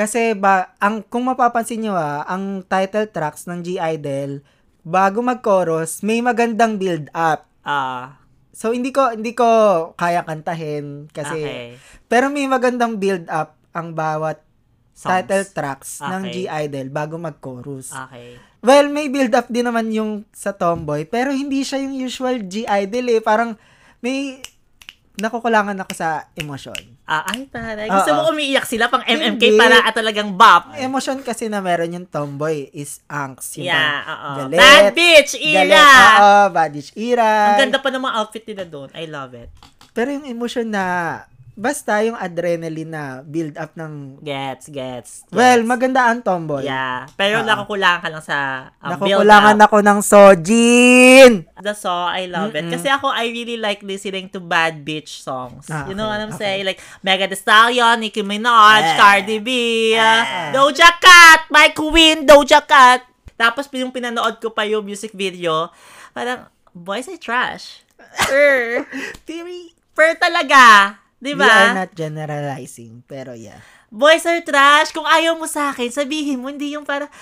Kasi 0.00 0.32
ba, 0.32 0.72
ang, 0.80 1.04
kung 1.04 1.28
mapapansin 1.28 1.84
nyo 1.84 1.92
ah, 1.92 2.24
ang 2.24 2.64
title 2.64 3.12
tracks 3.12 3.44
ng 3.44 3.60
G-Idol, 3.60 4.40
bago 4.80 5.20
mag-chorus, 5.20 6.00
may 6.00 6.24
magandang 6.24 6.80
build-up. 6.80 7.44
Ah, 7.60 8.16
So, 8.50 8.72
hindi 8.72 8.92
ko, 8.92 9.12
hindi 9.12 9.36
ko 9.36 9.46
kaya 9.94 10.24
kantahin 10.24 11.08
kasi, 11.12 11.38
okay. 11.38 11.68
pero 12.08 12.28
may 12.28 12.44
magandang 12.44 12.96
build-up 12.96 13.56
ang 13.72 13.94
bawat 13.94 14.40
Songs. 14.92 15.08
title 15.24 15.46
tracks 15.52 15.90
ng 16.00 16.22
Okay. 16.28 16.32
G-Idol 16.44 16.86
bago 16.92 17.16
mag-chorus. 17.16 17.92
Okay. 17.92 18.36
Well, 18.60 18.92
may 18.92 19.08
build-up 19.08 19.48
din 19.48 19.64
naman 19.64 19.88
yung 19.96 20.28
sa 20.32 20.52
Tomboy, 20.52 21.08
pero 21.08 21.32
hindi 21.32 21.64
siya 21.64 21.80
yung 21.80 21.96
usual 21.96 22.44
G-Idol 22.44 23.06
eh. 23.08 23.20
Parang 23.24 23.56
may 24.04 24.44
nakukulangan 25.18 25.74
ako 25.82 25.92
sa 25.96 26.30
emosyon. 26.38 26.78
Ah, 27.10 27.26
ay, 27.26 27.50
taray. 27.50 27.90
Gusto 27.90 28.14
mo 28.14 28.30
umiiyak 28.30 28.62
sila 28.62 28.86
pang 28.86 29.02
MMK 29.02 29.42
Hindi. 29.42 29.58
para 29.58 29.82
at 29.82 29.94
talagang 29.96 30.38
bop. 30.38 30.70
Emosyon 30.78 31.26
kasi 31.26 31.50
na 31.50 31.58
meron 31.58 31.90
yung 31.90 32.06
Tomboy 32.06 32.70
is 32.70 33.02
angst. 33.10 33.58
Yung 33.58 33.66
Yeah, 33.66 34.06
oo. 34.06 34.28
Galit. 34.46 34.58
Bad 34.62 34.86
bitch, 34.94 35.32
galit. 35.34 35.74
Ira! 35.74 35.86
Oo, 36.22 36.42
bad 36.54 36.70
bitch, 36.70 36.90
ira. 36.94 37.30
Ang 37.56 37.60
ganda 37.66 37.78
pa 37.82 37.88
ng 37.90 38.02
mga 38.06 38.14
outfit 38.22 38.44
nila 38.46 38.64
doon. 38.64 38.88
I 38.94 39.04
love 39.10 39.34
it. 39.34 39.50
Pero 39.90 40.14
yung 40.14 40.26
emosyon 40.26 40.70
na, 40.70 40.84
basta 41.60 42.00
yung 42.00 42.16
adrenaline 42.16 42.88
na 42.88 43.04
build 43.20 43.52
up 43.60 43.76
ng, 43.76 44.16
Gets, 44.24 44.72
gets. 44.72 45.10
gets. 45.28 45.36
well, 45.36 45.60
maganda 45.62 46.08
ang 46.08 46.24
Tomboy. 46.24 46.64
Yeah. 46.64 47.04
Pero 47.14 47.40
Oo. 47.40 47.46
nakukulangan 47.46 48.00
ka 48.00 48.08
lang 48.08 48.24
sa 48.24 48.36
um, 48.80 48.96
Nakukulangan 48.96 49.60
build-up. 49.60 49.68
ako 49.68 49.76
ng 49.84 49.98
Sojin! 50.00 51.32
The 51.60 51.76
song, 51.76 52.08
I 52.08 52.24
love 52.24 52.56
it. 52.56 52.64
Mm-mm. 52.64 52.72
Kasi 52.72 52.88
ako, 52.88 53.12
I 53.12 53.28
really 53.28 53.60
like 53.60 53.84
listening 53.84 54.32
to 54.32 54.40
bad 54.40 54.80
bitch 54.80 55.20
songs. 55.20 55.68
Ah, 55.68 55.84
you 55.84 55.92
know 55.92 56.08
okay, 56.08 56.16
what 56.16 56.24
I'm 56.24 56.32
okay. 56.32 56.40
saying? 56.40 56.64
Like, 56.64 56.80
Mega 57.00 57.28
Thee 57.28 57.36
Stallion, 57.36 58.00
Nicki 58.00 58.24
Minaj, 58.24 58.80
Ah. 58.82 58.96
Cardi 58.96 59.36
B, 59.38 59.48
uh, 59.92 60.00
Ah. 60.00 60.48
Doja 60.50 60.88
Cat, 60.96 61.44
my 61.52 61.68
queen, 61.70 62.24
Doja 62.24 62.64
Cat. 62.64 63.04
Tapos, 63.36 63.68
yung 63.70 63.92
pinanood 63.92 64.40
ko 64.40 64.48
pa 64.48 64.64
yung 64.64 64.80
music 64.80 65.12
video, 65.12 65.68
parang, 66.10 66.48
boys 66.72 67.04
ay 67.04 67.20
trash. 67.20 67.84
Er, 68.32 68.88
per 69.92 70.16
talaga. 70.16 70.96
Di 71.20 71.36
We 71.36 71.44
are 71.44 71.76
ba? 71.76 71.84
not 71.84 71.92
generalizing, 71.92 73.04
pero 73.04 73.36
yeah. 73.36 73.60
Boys 73.92 74.24
are 74.24 74.40
trash. 74.40 74.96
Kung 74.96 75.04
ayaw 75.04 75.36
mo 75.36 75.44
sa 75.44 75.68
akin, 75.68 75.92
sabihin 75.92 76.40
mo, 76.40 76.48
hindi 76.48 76.72
yung 76.72 76.88
para, 76.88 77.12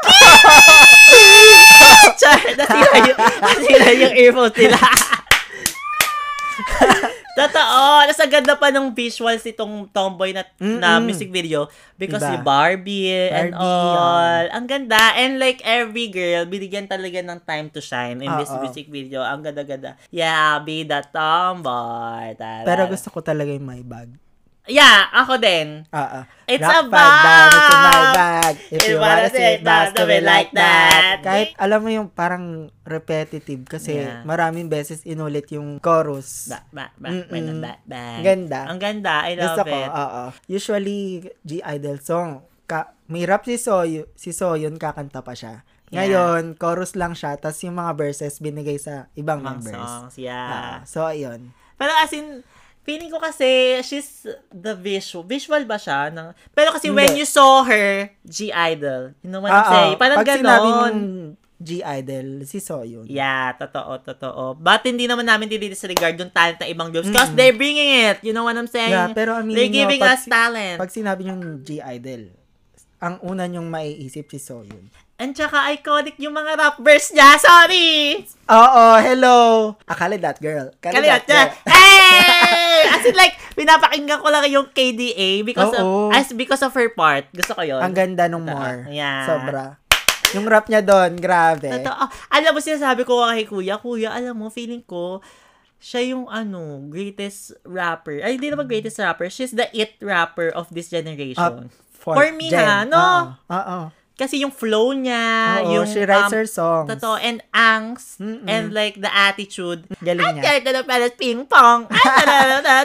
Char, 2.20 2.40
nasira 2.56 2.96
yung, 3.04 3.18
nasira 3.20 3.88
yung 3.92 4.14
earphones 4.16 4.56
nila. 4.56 4.80
Totoo. 7.38 7.82
Tapos 8.06 8.20
ang 8.20 8.32
ganda 8.32 8.54
pa 8.58 8.68
ng 8.74 8.90
visuals 8.90 9.44
itong 9.46 9.86
tomboy 9.90 10.34
na, 10.34 10.42
na 10.58 10.98
music 10.98 11.30
video 11.30 11.70
because 11.94 12.22
Diba? 12.22 12.34
yung 12.38 12.46
Barbie, 12.46 13.10
and 13.30 13.52
Barbie, 13.54 13.62
all. 13.62 14.44
Ang 14.50 14.66
ganda. 14.66 15.00
And 15.18 15.38
like 15.38 15.60
every 15.62 16.10
girl, 16.10 16.46
binigyan 16.46 16.90
talaga 16.90 17.22
ng 17.22 17.40
time 17.44 17.68
to 17.70 17.80
shine 17.82 18.18
in 18.22 18.30
this 18.40 18.50
music 18.58 18.90
video. 18.90 19.22
Ang 19.22 19.46
ganda-ganda. 19.46 19.94
Yeah, 20.10 20.58
be 20.64 20.82
the 20.82 21.04
tomboy. 21.10 22.34
Tara. 22.34 22.66
Pero 22.66 22.82
gusto 22.88 23.12
ko 23.12 23.22
talaga 23.22 23.52
yung 23.52 23.66
my 23.66 23.82
bag. 23.84 24.29
Yeah, 24.70 25.10
ako 25.10 25.36
din. 25.36 25.82
Oo. 25.90 26.20
It's 26.46 26.62
Rock 26.62 26.70
a 26.72 26.82
five 26.88 27.14
diamonds 27.20 27.66
in 27.66 27.78
my 27.80 28.02
bag. 28.12 28.54
If 28.64 28.70
If 28.72 28.82
you 28.86 28.96
wanna 28.98 29.28
see 29.28 29.46
it, 29.54 29.62
it, 29.62 29.90
the 29.92 30.04
way 30.04 30.18
like 30.20 30.50
that. 30.52 31.18
Kahit 31.20 31.54
alam 31.54 31.78
mo 31.78 31.90
yung 31.90 32.08
parang 32.08 32.44
repetitive 32.82 33.62
kasi 33.66 33.98
Yeah. 33.98 34.22
maraming 34.22 34.66
beses 34.66 35.02
inulit 35.04 35.50
yung 35.50 35.78
chorus. 35.78 36.46
Ba, 36.46 36.62
ba, 36.70 36.86
ba, 36.94 37.06
Mm-mm. 37.08 37.58
ba, 37.58 37.74
ba, 37.82 37.82
ba. 37.86 38.02
Ganda. 38.20 38.60
Ang 38.66 38.78
ganda. 38.78 39.14
I 39.26 39.34
love 39.34 39.58
Gusto 39.58 39.62
ko, 39.64 39.76
it. 39.76 39.90
oo. 39.90 40.22
Usually, 40.48 41.00
G-Idol 41.42 41.98
song, 41.98 42.30
ka, 42.64 42.94
may 43.06 43.26
rap 43.26 43.42
si, 43.42 43.58
Soy, 43.58 44.06
si 44.14 44.30
Soyun, 44.30 44.74
kakanta 44.74 45.22
pa 45.22 45.34
siya. 45.34 45.62
Yeah. 45.90 46.06
Ngayon, 46.06 46.54
chorus 46.54 46.94
lang 46.94 47.14
siya, 47.14 47.34
tas 47.34 47.58
yung 47.62 47.74
mga 47.74 47.94
verses 47.94 48.38
binigay 48.38 48.78
sa 48.78 49.10
ibang 49.14 49.38
Mga 49.38 49.46
members. 49.48 49.74
songs, 49.90 50.14
Ah, 50.14 50.22
yeah. 50.22 50.74
so, 50.82 51.02
ayun. 51.02 51.50
Pero 51.74 51.90
as 51.96 52.10
in, 52.12 52.46
feeling 52.90 53.06
ko 53.06 53.22
kasi, 53.22 53.78
she's 53.86 54.26
the 54.50 54.74
visual. 54.74 55.22
Visual 55.22 55.62
ba 55.62 55.78
siya? 55.78 56.10
Ng, 56.10 56.34
pero 56.50 56.74
kasi 56.74 56.90
when 56.90 57.06
Hindi. 57.06 57.22
you 57.22 57.28
saw 57.30 57.62
her, 57.62 58.10
G-Idol, 58.26 59.14
you 59.22 59.30
know 59.30 59.38
what 59.38 59.54
I'm 59.54 59.62
Ah, 59.62 59.70
saying? 59.70 59.94
ah. 59.94 60.00
Parang 60.02 60.18
Pag 60.18 60.26
ganon. 60.26 60.96
G-Idol, 61.60 62.48
si 62.48 62.56
Soyun. 62.56 63.04
Yeah, 63.04 63.52
totoo, 63.52 64.00
totoo. 64.00 64.56
But 64.56 64.80
hindi 64.82 65.04
naman 65.04 65.28
namin 65.28 65.44
dinidisregard 65.46 66.16
yung 66.16 66.32
talent 66.32 66.56
ng 66.56 66.72
ibang 66.72 66.88
groups 66.88 67.12
because 67.12 67.36
they're 67.36 67.52
bringing 67.52 68.08
it. 68.08 68.24
You 68.24 68.32
know 68.32 68.48
what 68.48 68.56
I'm 68.56 68.66
saying? 68.66 68.90
Yeah, 68.90 69.12
pero 69.12 69.36
aminin 69.36 69.54
they're 69.54 69.68
nyo, 69.68 69.78
giving 69.84 70.00
pag 70.00 70.16
us 70.16 70.24
talent. 70.24 70.80
Pag 70.80 70.88
sinabi 70.88 71.28
yung 71.28 71.60
G-Idol, 71.60 72.32
ang 72.96 73.20
una 73.20 73.44
nyong 73.44 73.68
maiisip 73.68 74.32
si 74.32 74.40
Soyun. 74.40 74.88
And 75.20 75.36
tsaka 75.36 75.68
iconic 75.76 76.16
yung 76.16 76.32
mga 76.32 76.56
rap 76.56 76.76
verse 76.80 77.12
niya. 77.12 77.36
Sorry! 77.36 78.24
Oo, 78.48 78.84
hello! 79.04 79.36
Akala 79.84 80.16
that 80.16 80.40
girl. 80.40 80.72
Kala 80.80 80.96
Kalilat 80.96 81.28
that 81.28 81.28
niya. 81.28 81.44
girl. 81.44 81.50
Hey! 81.76 82.88
As 82.88 83.04
in 83.04 83.12
like, 83.12 83.36
pinapakinggan 83.52 84.24
ko 84.24 84.32
lang 84.32 84.48
yung 84.48 84.72
KDA 84.72 85.44
because 85.44 85.76
Oo. 85.76 86.08
of, 86.08 86.16
as 86.16 86.32
because 86.32 86.64
of 86.64 86.72
her 86.72 86.88
part. 86.96 87.28
Gusto 87.36 87.52
ko 87.52 87.60
yun. 87.60 87.84
Ang 87.84 87.92
ganda 87.92 88.32
nung 88.32 88.48
more. 88.48 88.88
Yeah. 88.88 89.28
Sobra. 89.28 89.76
Yung 90.32 90.48
rap 90.48 90.72
niya 90.72 90.80
doon, 90.80 91.20
grabe. 91.20 91.68
Totoo. 91.68 92.04
Alam 92.32 92.50
mo, 92.56 92.58
sinasabi 92.64 93.04
ko 93.04 93.20
kay 93.28 93.44
kuya, 93.44 93.76
kuya, 93.76 94.16
alam 94.16 94.32
mo, 94.40 94.48
feeling 94.48 94.80
ko, 94.80 95.20
siya 95.76 96.16
yung 96.16 96.24
ano, 96.32 96.80
greatest 96.88 97.60
rapper. 97.68 98.24
Ay, 98.24 98.40
hindi 98.40 98.48
naman 98.48 98.64
greatest 98.64 98.96
rapper. 98.96 99.28
She's 99.28 99.52
the 99.52 99.68
it 99.76 100.00
rapper 100.00 100.48
of 100.48 100.72
this 100.72 100.88
generation. 100.88 101.68
For, 102.00 102.16
For 102.16 102.28
me, 102.32 102.48
ha, 102.56 102.88
no? 102.88 102.96
Oo. 102.96 103.52
Oo. 103.52 103.78
Kasi 104.20 104.44
yung 104.44 104.52
flow 104.52 104.92
niya, 104.92 105.64
Oo, 105.64 105.80
yung 105.80 105.88
she 105.88 106.04
writes 106.04 106.28
um, 106.28 106.36
her 106.36 106.44
songs. 106.44 106.92
Totoo, 106.92 107.16
and 107.24 107.40
angst, 107.56 108.20
Mm-mm. 108.20 108.44
and 108.44 108.68
like 108.76 109.00
the 109.00 109.08
attitude. 109.08 109.88
Galing 110.04 110.36
niya. 110.36 110.60
Ay, 110.60 110.60
na 110.60 110.84
pala 110.84 111.08
ping 111.08 111.48
pong. 111.48 111.88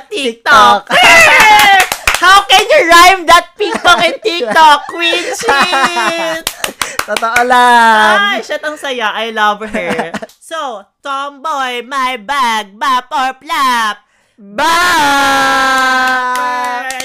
TikTok. 0.08 0.88
How 2.24 2.40
can 2.48 2.64
you 2.64 2.88
rhyme 2.88 3.28
that 3.28 3.52
ping 3.60 3.76
pong 3.84 4.00
and 4.00 4.16
TikTok? 4.24 4.88
Queen 4.88 5.28
shit! 5.36 6.48
Totoo 7.12 7.44
lang. 7.44 8.40
Ay, 8.40 8.40
shit, 8.40 8.64
ang 8.64 8.80
saya. 8.80 9.12
I 9.12 9.36
love 9.36 9.60
her. 9.60 10.16
So, 10.40 10.88
tomboy, 11.04 11.84
my 11.84 12.16
bag, 12.16 12.80
bap 12.80 13.12
or 13.12 13.36
plap. 13.44 14.08
Bye! 14.40 14.72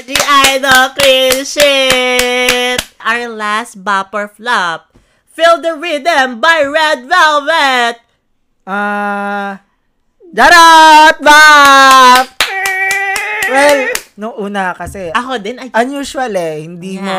The 0.07 0.19
idol 0.23 0.95
queen 0.95 1.43
shit. 1.43 2.90
Our 3.11 3.27
last 3.27 3.83
bop 3.83 4.15
or 4.15 4.31
flop. 4.31 4.95
Feel 5.27 5.59
the 5.59 5.75
rhythm 5.75 6.39
by 6.39 6.63
Red 6.63 7.11
Velvet. 7.11 7.99
Ah... 8.63 9.67
Jarot! 10.31 11.19
Bap! 11.19 12.39
Well, 13.51 13.79
nung 14.15 14.39
una 14.39 14.71
kasi, 14.79 15.11
Ako 15.11 15.43
din, 15.43 15.59
ay, 15.59 15.75
unusual 15.75 16.31
eh. 16.39 16.63
Hindi 16.63 17.03
Yeah. 17.03 17.03
mo, 17.03 17.19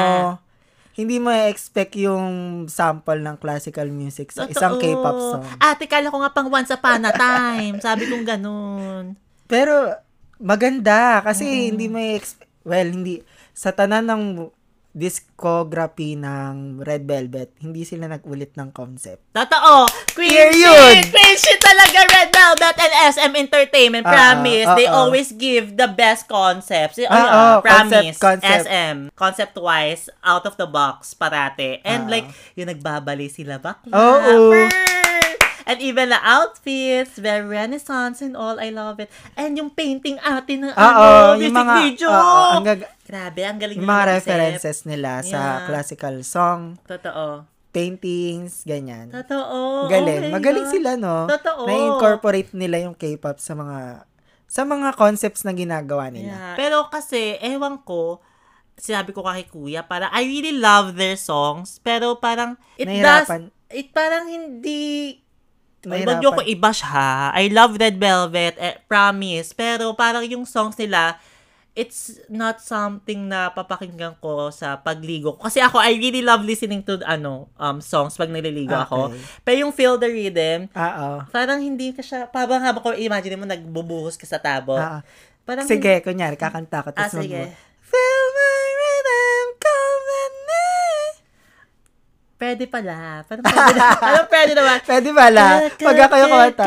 hindi 0.95 1.19
mo 1.19 1.27
expect 1.27 1.99
yung 1.99 2.63
sample 2.71 3.19
ng 3.19 3.35
classical 3.35 3.91
music 3.91 4.31
sa 4.31 4.47
isang 4.47 4.79
totoo. 4.79 4.95
K-pop 4.95 5.17
song. 5.19 5.43
Ate, 5.59 5.91
kala 5.91 6.07
ko 6.07 6.23
nga 6.23 6.31
pang 6.31 6.47
once 6.47 6.71
upon 6.71 7.03
a 7.03 7.11
time. 7.11 7.83
Sabi 7.83 8.07
kong 8.07 8.23
ganun. 8.23 9.19
Pero, 9.51 9.91
maganda. 10.39 11.19
Kasi 11.19 11.67
hindi 11.67 11.91
mo 11.91 11.99
expect, 11.99 12.47
well, 12.63 12.87
hindi, 12.87 13.19
sa 13.51 13.75
tanan 13.75 14.07
ng 14.07 14.23
discography 14.91 16.19
ng 16.19 16.83
Red 16.83 17.07
Velvet, 17.07 17.55
hindi 17.59 17.81
sila 17.81 18.05
nag-ulit 18.05 18.53
ng 18.53 18.69
concept. 18.69 19.23
Totoo. 19.31 19.87
Queen 20.11 20.27
Period. 20.29 21.01
shit. 21.01 21.15
Queen 21.15 21.35
shit 21.35 21.59
talaga. 21.59 21.99
Red 22.05 22.29
Velvet 22.29 22.75
and 22.77 22.93
SM 23.09 23.33
Entertainment. 23.33 24.03
Ah, 24.03 24.11
promise. 24.11 24.67
ah, 24.67 24.75
they 24.75 24.87
ah, 24.87 24.93
ah. 24.93 24.99
always 25.01 25.31
give 25.31 25.79
the 25.79 25.87
best 25.87 26.27
concepts. 26.27 26.99
Oh, 26.99 27.07
Ah, 27.07 27.23
oh, 27.23 27.55
promise. 27.63 28.19
concept, 28.19 28.43
concept. 28.43 28.67
SM. 28.67 28.97
Concept-wise, 29.15 30.03
out 30.21 30.43
of 30.43 30.59
the 30.59 30.67
box, 30.67 31.15
parate. 31.15 31.79
And 31.81 32.07
Ah. 32.07 32.11
like, 32.11 32.27
yung 32.53 32.67
nagbabali 32.67 33.31
sila 33.31 33.57
bakla. 33.57 33.95
Oo. 33.95 34.51
Brr. 34.51 35.00
And 35.71 35.79
even 35.79 36.11
the 36.11 36.19
outfits, 36.19 37.15
very 37.15 37.41
renaissance 37.41 38.19
and 38.19 38.35
all. 38.35 38.59
I 38.59 38.69
love 38.69 38.99
it. 38.99 39.07
And 39.33 39.55
yung 39.55 39.71
painting 39.71 40.19
atin 40.19 40.67
ng 40.67 40.73
Oo, 40.73 40.83
ano, 40.83 41.39
yung 41.39 41.47
music 41.47 41.55
mga, 41.55 41.75
video. 41.79 42.07
oo, 42.09 42.43
ang 42.53 42.65
gag- 42.65 42.89
Grabe, 43.01 43.41
ang 43.41 43.55
galing 43.55 43.79
yung 43.79 43.87
mga 43.87 44.05
references 44.19 44.83
nila 44.83 45.19
sa 45.21 45.39
Yeah. 45.57 45.57
classical 45.65 46.15
song, 46.21 46.75
Totoo. 46.83 47.47
paintings, 47.69 48.63
ganyan. 48.63 49.09
Totoo. 49.09 49.87
Galing. 49.87 50.27
Oh 50.27 50.33
Magaling 50.33 50.67
God. 50.67 50.73
sila, 50.73 50.89
no? 50.95 51.23
Totoo. 51.25 51.63
Na-incorporate 51.65 52.51
nila 52.51 52.83
yung 52.83 52.93
K-pop 52.93 53.35
sa 53.37 53.51
mga 53.53 54.03
sa 54.45 54.63
mga 54.63 54.91
concepts 54.93 55.43
na 55.43 55.51
ginagawa 55.51 56.11
nila. 56.11 56.35
Yeah. 56.35 56.55
Pero 56.55 56.77
kasi, 56.87 57.39
ewan 57.39 57.79
ko, 57.81 58.19
sinabi 58.75 59.11
ko 59.11 59.23
kay 59.23 59.47
kuya, 59.47 59.79
para 59.81 60.11
I 60.11 60.23
really 60.23 60.51
love 60.53 60.95
their 60.95 61.15
songs, 61.15 61.79
pero 61.79 62.19
parang, 62.19 62.59
it 62.75 62.83
Nahirapan. 62.83 63.47
does, 63.47 63.71
it 63.71 63.95
parang 63.95 64.27
hindi, 64.27 65.23
Nahirapan. 65.85 66.07
wag 66.07 66.17
niyo 66.21 66.29
ko 66.31 66.41
i-bash 66.43 66.81
ha. 66.85 67.33
I 67.33 67.49
love 67.49 67.73
Red 67.75 67.97
Velvet, 67.97 68.55
eh, 68.57 68.77
promise. 68.85 69.51
Pero 69.51 69.93
parang 69.93 70.21
yung 70.23 70.45
songs 70.45 70.77
nila, 70.77 71.17
it's 71.71 72.19
not 72.27 72.59
something 72.59 73.31
na 73.31 73.47
papakinggan 73.49 74.19
ko 74.19 74.51
sa 74.51 74.75
pagligo. 74.77 75.39
Kasi 75.39 75.63
ako, 75.63 75.79
I 75.79 75.95
really 75.95 76.19
love 76.21 76.43
listening 76.43 76.83
to 76.83 76.99
ano 77.07 77.47
um 77.55 77.79
songs 77.79 78.19
pag 78.19 78.27
naliligo 78.27 78.75
ako. 78.75 79.09
Okay. 79.09 79.21
Pero 79.41 79.55
yung 79.65 79.73
Feel 79.73 79.95
the 79.95 80.09
Rhythm, 80.11 80.67
Oo. 80.69 81.09
parang 81.31 81.63
hindi 81.63 81.95
ka 81.95 82.03
siya, 82.03 82.27
parang 82.27 82.59
habang 82.59 82.83
ko 82.83 82.91
imagine 82.93 83.39
mo 83.39 83.47
nagbubuhos 83.47 84.19
ka 84.19 84.27
sa 84.27 84.37
tabo. 84.37 84.75
Ah, 84.75 84.99
Parang 85.41 85.65
sige, 85.65 86.05
kunyari, 86.05 86.37
kakanta 86.37 86.85
ko. 86.85 86.93
Ah, 86.93 87.09
sige. 87.09 87.49
mag- 87.49 87.70
Pwede 92.41 92.65
pala. 92.65 93.21
Parang 93.29 93.45
pwede, 93.45 93.77
na, 93.77 93.85
parang 94.09 94.25
pwede 94.25 94.51
naman. 94.57 94.77
Pwede 94.81 95.09
pala. 95.13 95.45
Pag 95.77 95.97
ako 96.09 96.13
yung 96.17 96.31
kumanta. 96.33 96.65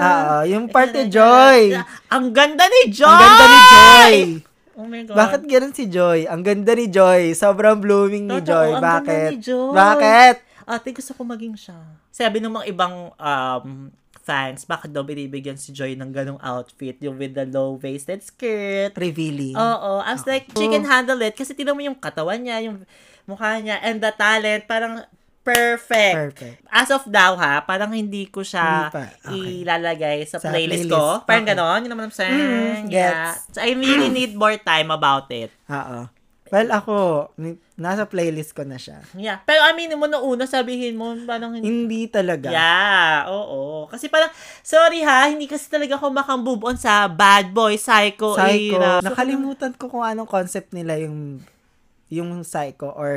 Oo, 0.00 0.36
yung 0.48 0.66
part 0.72 0.90
ni 0.96 1.04
Joy. 1.12 1.76
Ang 2.08 2.32
ganda 2.32 2.64
ni 2.64 2.88
Joy! 2.88 3.04
Ang 3.04 3.20
ganda 3.20 3.44
ni 3.44 3.60
Joy. 3.60 4.14
Oh 4.76 4.88
my 4.88 5.02
God. 5.04 5.16
Bakit 5.16 5.40
ganun 5.44 5.72
si 5.76 5.84
Joy? 5.92 6.24
Ang 6.24 6.40
ganda 6.40 6.72
ni 6.72 6.88
Joy. 6.88 7.36
Sobrang 7.36 7.76
blooming 7.84 8.24
ni 8.24 8.40
Totoo, 8.40 8.48
Joy. 8.48 8.68
ang 8.72 8.80
ganda 8.80 8.88
Bakit? 9.04 9.30
ni 9.36 9.38
Joy. 9.44 9.72
Bakit? 9.76 10.36
Ate, 10.66 10.88
gusto 10.96 11.12
ko 11.12 11.22
maging 11.28 11.54
siya. 11.60 11.76
Sabi 12.08 12.40
ng 12.40 12.52
mga 12.56 12.66
ibang 12.72 13.12
um, 13.12 13.92
fans, 14.24 14.64
bakit 14.64 14.90
daw 14.90 15.04
binibigyan 15.04 15.60
si 15.60 15.70
Joy 15.70 16.00
ng 16.00 16.10
ganong 16.10 16.40
outfit, 16.40 16.96
yung 17.04 17.20
with 17.20 17.36
the 17.36 17.44
low-waisted 17.44 18.24
skirt. 18.24 18.96
Revealing. 18.96 19.54
Oo, 19.54 20.00
I 20.00 20.16
was 20.16 20.24
like, 20.24 20.48
she 20.56 20.66
can 20.66 20.82
handle 20.88 21.20
it 21.22 21.36
kasi 21.36 21.52
tinan 21.54 21.76
mo 21.76 21.84
yung 21.84 21.94
katawan 21.94 22.40
niya, 22.40 22.66
yung 22.66 22.82
mukha 23.26 23.58
niya, 23.58 23.82
and 23.82 23.98
the 23.98 24.10
talent, 24.10 24.64
parang 24.64 25.02
perfect. 25.42 26.14
Perfect. 26.34 26.58
As 26.66 26.90
of 26.90 27.06
now, 27.06 27.38
ha, 27.38 27.62
parang 27.62 27.90
hindi 27.90 28.26
ko 28.26 28.42
siya 28.42 28.90
Hindi. 28.90 29.06
Okay. 29.22 29.62
ilalagay 29.62 30.18
sa, 30.26 30.42
Sa 30.42 30.50
playlist, 30.50 30.86
playlist. 30.86 30.90
ko. 30.90 31.22
Parang 31.22 31.46
Okay. 31.46 31.54
ganon, 31.54 31.80
yun 31.82 31.90
naman 31.90 32.10
I'm 32.10 32.14
saying. 32.14 32.34
Mm, 32.34 32.90
yeah. 32.90 33.30
So, 33.50 33.62
I 33.62 33.70
really 33.72 34.10
need 34.10 34.34
more 34.34 34.58
time 34.58 34.90
about 34.90 35.30
it. 35.30 35.54
Oo. 35.70 36.10
Well, 36.46 36.70
ako, 36.70 36.94
nasa 37.74 38.06
playlist 38.06 38.54
ko 38.54 38.62
na 38.62 38.78
siya. 38.78 39.02
Yeah. 39.14 39.42
Pero 39.42 39.66
aminin 39.66 39.98
mo 39.98 40.06
na 40.06 40.22
una, 40.22 40.46
sabihin 40.46 40.94
mo, 40.94 41.10
parang 41.26 41.58
hindi. 41.58 41.66
Hindi 41.66 42.02
talaga. 42.06 42.50
Yeah, 42.50 43.26
oo. 43.26 43.90
Kasi 43.90 44.06
parang, 44.06 44.30
sorry 44.62 45.02
ha, 45.02 45.26
hindi 45.26 45.46
kasi 45.46 45.66
talaga 45.66 45.94
ako 45.94 46.06
makamove 46.10 46.62
on 46.64 46.78
sa 46.78 47.06
bad 47.06 47.50
boy, 47.50 47.74
psycho, 47.74 48.38
Psycho. 48.38 48.78
era. 48.78 49.02
Nakalimutan 49.02 49.74
ko 49.74 49.90
kung 49.90 50.06
anong 50.06 50.26
concept 50.26 50.70
nila 50.70 50.94
yung 50.98 51.42
yung 52.08 52.42
psycho 52.42 52.88
or 52.88 53.12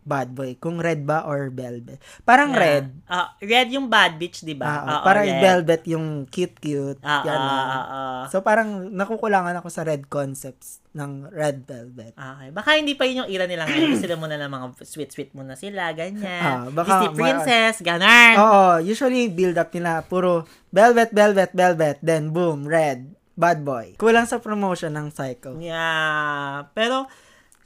bad 0.00 0.32
boy. 0.32 0.56
Kung 0.56 0.80
red 0.80 1.04
ba 1.04 1.22
or 1.22 1.52
velvet. 1.52 2.00
Parang 2.24 2.50
Yeah. 2.50 2.58
red. 2.58 2.84
Ah, 3.04 3.36
red 3.36 3.68
yung 3.68 3.86
bad 3.86 4.16
bitch, 4.16 4.42
di 4.42 4.56
ba? 4.56 4.80
Oo, 4.80 5.04
parang 5.04 5.28
red. 5.28 5.38
velvet 5.38 5.82
yung 5.84 6.24
cute-cute. 6.24 6.98
Ah, 7.00 7.20
yan 7.20 7.36
lang. 7.36 7.68
ah, 7.68 7.84
ah. 7.84 8.22
So, 8.26 8.40
parang 8.40 8.88
nakukulangan 8.90 9.52
ako 9.54 9.68
sa 9.68 9.84
red 9.84 10.08
concepts 10.08 10.80
ng 10.90 11.28
red 11.28 11.62
velvet. 11.62 12.16
Okay. 12.16 12.48
Baka 12.50 12.80
hindi 12.80 12.96
pa 12.96 13.04
yun 13.04 13.22
yung 13.22 13.30
era 13.30 13.44
nila 13.44 13.68
ngayon. 13.68 14.00
Sila 14.00 14.16
muna 14.16 14.34
ng 14.34 14.50
mga 14.50 14.66
sweet-sweet 14.82 15.30
muna 15.30 15.54
sila, 15.54 15.92
ganyan. 15.92 16.24
Ah, 16.42 16.64
baka 16.66 17.04
Disney 17.04 17.12
ma- 17.12 17.14
princess, 17.20 17.74
ganun. 17.78 18.34
Oo, 18.34 18.62
usually 18.82 19.28
build 19.28 19.54
up 19.54 19.70
nila 19.70 20.00
puro 20.02 20.42
velvet, 20.66 21.12
velvet, 21.12 21.52
velvet, 21.52 22.00
then 22.00 22.32
boom, 22.32 22.64
red, 22.64 23.04
bad 23.36 23.62
boy. 23.62 23.94
Kulang 23.94 24.24
sa 24.24 24.40
promotion 24.40 24.90
ng 24.90 25.12
psycho. 25.12 25.60
Yeah. 25.60 26.72
Pero, 26.72 27.04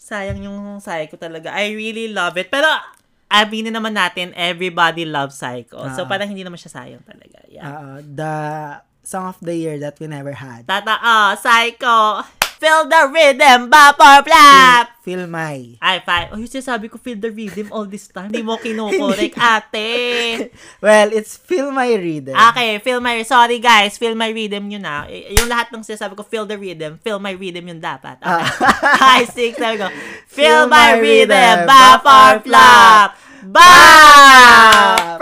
sayang 0.05 0.45
yung 0.45 0.77
Psycho 0.85 1.17
talaga. 1.17 1.49
I 1.49 1.73
really 1.73 2.13
love 2.13 2.37
it. 2.37 2.53
Pero, 2.53 2.69
aminin 3.33 3.73
naman 3.73 3.97
natin, 3.97 4.37
everybody 4.37 5.09
loves 5.09 5.41
Psycho. 5.41 5.81
So, 5.97 6.05
Ah. 6.05 6.09
parang 6.09 6.29
hindi 6.29 6.45
naman 6.45 6.61
siya 6.61 6.77
sayang 6.77 7.05
talaga. 7.09 7.41
Yeah. 7.49 7.65
Uh, 7.65 7.99
the 8.05 8.35
song 9.01 9.33
of 9.33 9.41
the 9.41 9.57
year 9.57 9.81
that 9.81 9.97
we 9.97 10.05
never 10.05 10.37
had. 10.37 10.69
Tata, 10.69 11.01
ah, 11.01 11.33
Psycho. 11.41 12.21
Feel 12.65 12.89
the 12.89 13.03
rhythm, 13.13 13.69
bop 13.69 14.01
or 14.01 14.25
flap. 14.25 14.97
Feel 15.05 15.29
my. 15.29 15.77
Ay, 15.85 16.01
fine. 16.01 16.33
Oh, 16.33 16.41
yung 16.41 16.49
sinasabi 16.49 16.89
ko, 16.89 16.97
feel 16.97 17.21
the 17.21 17.29
rhythm 17.29 17.69
all 17.69 17.85
this 17.85 18.09
time. 18.09 18.33
Hindi 18.33 18.41
mo 18.41 18.57
kinukorek, 18.57 19.37
ate. 19.53 20.49
Well, 20.81 21.13
it's 21.13 21.37
feel 21.37 21.69
my 21.69 21.93
rhythm. 21.93 22.33
Okay, 22.33 22.81
feel 22.81 23.05
my, 23.05 23.21
sorry 23.21 23.61
guys, 23.61 24.01
feel 24.01 24.17
my 24.17 24.33
rhythm 24.33 24.73
yun 24.73 24.81
na. 24.81 25.05
Y- 25.13 25.37
yung 25.37 25.53
lahat 25.53 25.77
ng 25.77 25.85
sinasabi 25.85 26.17
ko, 26.17 26.25
feel 26.25 26.49
the 26.49 26.57
rhythm, 26.57 26.97
feel 27.05 27.21
my 27.21 27.37
rhythm 27.37 27.69
yun 27.69 27.85
dapat. 27.85 28.17
Okay. 28.25 28.49
Hi, 29.05 29.29
six, 29.29 29.61
sabi 29.61 29.85
ko, 29.85 29.93
feel, 30.25 30.65
my, 30.65 30.97
rhythm, 30.97 31.69
bop 31.69 32.01
or 32.09 32.41
flop. 32.41 33.13
Bop! 33.45 35.21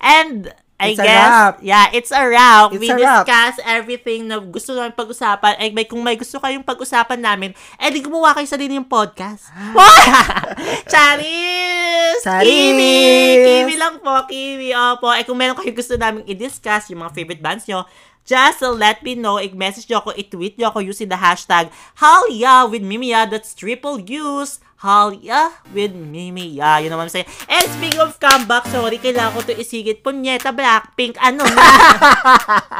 And, 0.00 0.56
I 0.82 0.90
It's 0.90 0.98
a 0.98 1.06
guess, 1.06 1.14
wrap. 1.22 1.54
yeah, 1.62 1.86
it's 1.94 2.10
a 2.10 2.22
wrap. 2.26 2.74
It's 2.74 2.82
We 2.82 2.90
a 2.90 2.98
wrap. 2.98 3.22
discuss 3.22 3.54
everything 3.62 4.26
na 4.26 4.42
gusto 4.42 4.74
namin 4.74 4.90
pag-usapan. 4.92 5.54
Ay, 5.54 5.70
may, 5.70 5.86
kung 5.86 6.02
may 6.02 6.18
gusto 6.18 6.36
kayong 6.36 6.66
pag-usapan 6.66 7.22
namin, 7.22 7.50
eh, 7.78 7.86
di 7.86 8.02
gumawa 8.02 8.34
kayo 8.34 8.44
sa 8.44 8.58
din 8.58 8.74
yung 8.74 8.88
podcast. 8.90 9.46
Charis! 10.90 12.18
Charis! 12.26 12.46
Kiwi! 12.48 12.96
Kiwi 13.40 13.74
lang 13.78 14.02
po, 14.02 14.26
Kiwi. 14.26 14.74
Opo. 14.74 15.10
Eh, 15.12 15.22
kung 15.22 15.38
meron 15.38 15.54
kayong 15.54 15.76
gusto 15.76 15.94
namin 15.94 16.26
i-discuss, 16.26 16.90
yung 16.90 17.00
mga 17.00 17.14
favorite 17.14 17.42
bands 17.42 17.64
nyo, 17.64 17.86
just 18.22 18.62
let 18.62 19.02
me 19.02 19.18
know. 19.18 19.38
I-message 19.38 19.90
nyo 19.90 20.02
ako, 20.02 20.14
i-tweet 20.14 20.58
nyo 20.58 20.70
ako 20.70 20.78
using 20.82 21.10
the 21.10 21.18
hashtag 21.18 21.70
Halya 21.98 22.70
with 22.70 22.82
Mimia. 22.82 23.26
That's 23.26 23.54
triple 23.54 23.98
use. 23.98 24.62
Halya 24.82 25.62
with 25.70 25.94
Mimia. 25.94 26.82
Yun 26.82 26.90
naman 26.90 27.06
sa'yo. 27.06 27.26
And 27.46 27.66
speaking 27.70 28.02
of 28.02 28.18
comeback, 28.18 28.66
sorry, 28.70 28.98
kailangan 28.98 29.38
ko 29.38 29.40
to 29.46 29.54
isigit. 29.54 30.02
Punyeta, 30.02 30.50
Blackpink. 30.50 31.14
Ano 31.22 31.46
na? 31.46 31.66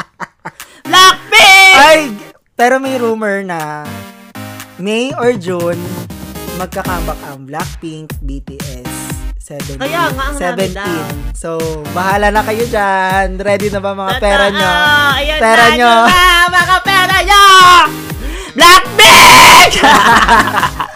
Blackpink! 0.90 1.74
Ay, 1.78 2.10
pero 2.58 2.82
may 2.82 2.98
rumor 2.98 3.46
na 3.46 3.86
May 4.82 5.14
or 5.14 5.38
June, 5.38 5.78
magka-comeback 6.58 7.20
ang 7.30 7.46
Blackpink, 7.46 8.10
BTS, 8.18 9.11
17. 9.60 9.76
Kaya 9.76 10.00
nga 10.08 10.24
ang 10.32 10.36
17. 10.38 10.72
Down. 10.72 11.12
So, 11.36 11.60
bahala 11.92 12.32
na 12.32 12.40
kayo 12.40 12.64
dyan. 12.64 13.36
Ready 13.36 13.68
na 13.68 13.80
ba 13.84 13.92
mga 13.92 14.14
pera 14.22 14.46
nyo? 14.48 14.64
Ah, 14.64 15.18
ayan 15.20 15.38
pera 15.42 15.64
nyo. 15.76 15.92
Na, 16.08 16.24
mga 16.48 16.76
pera 16.80 17.16
nyo! 17.26 17.44
Blackpink! 18.56 19.72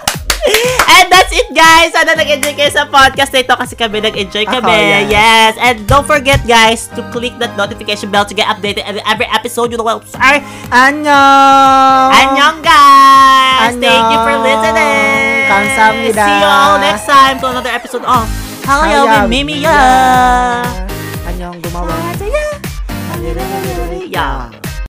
And 0.86 1.10
that's 1.10 1.34
it 1.34 1.50
guys. 1.50 1.90
Sana 1.90 2.14
nag-enjoy 2.14 2.54
kayo 2.54 2.70
sa 2.70 2.86
podcast 2.86 3.34
na 3.34 3.42
ito 3.42 3.54
kasi 3.58 3.74
kami 3.74 3.98
nag-enjoy 3.98 4.46
kami. 4.46 4.62
Ako, 4.62 5.10
yes. 5.10 5.10
yes. 5.10 5.52
And 5.58 5.82
don't 5.90 6.06
forget 6.06 6.38
guys 6.46 6.86
to 6.94 7.02
click 7.10 7.34
that 7.42 7.58
notification 7.58 8.14
bell 8.14 8.24
to 8.24 8.34
get 8.34 8.46
updated 8.46 8.86
every 8.86 9.26
episode 9.34 9.74
you 9.74 9.78
know 9.78 9.86
what 9.86 10.06
sorry. 10.06 10.40
Annyeong! 10.70 12.10
Annyeong 12.14 12.58
guys! 12.62 13.74
Annyeong. 13.74 13.82
Thank 13.82 14.06
you 14.14 14.18
for 14.22 14.34
listening. 14.38 15.34
Kamsahamnida. 15.50 16.22
See 16.22 16.36
you 16.38 16.48
all 16.48 16.78
next 16.78 17.04
time 17.10 17.36
to 17.42 17.46
another 17.50 17.72
episode 17.74 18.06
of 18.06 18.45
Halya 18.66 19.06
with 19.06 19.30
Mimi 19.30 19.62
Ya! 19.62 19.78
Annyeong 21.30 21.62
gumawa. 21.62 21.94
Yeah. 24.10 24.65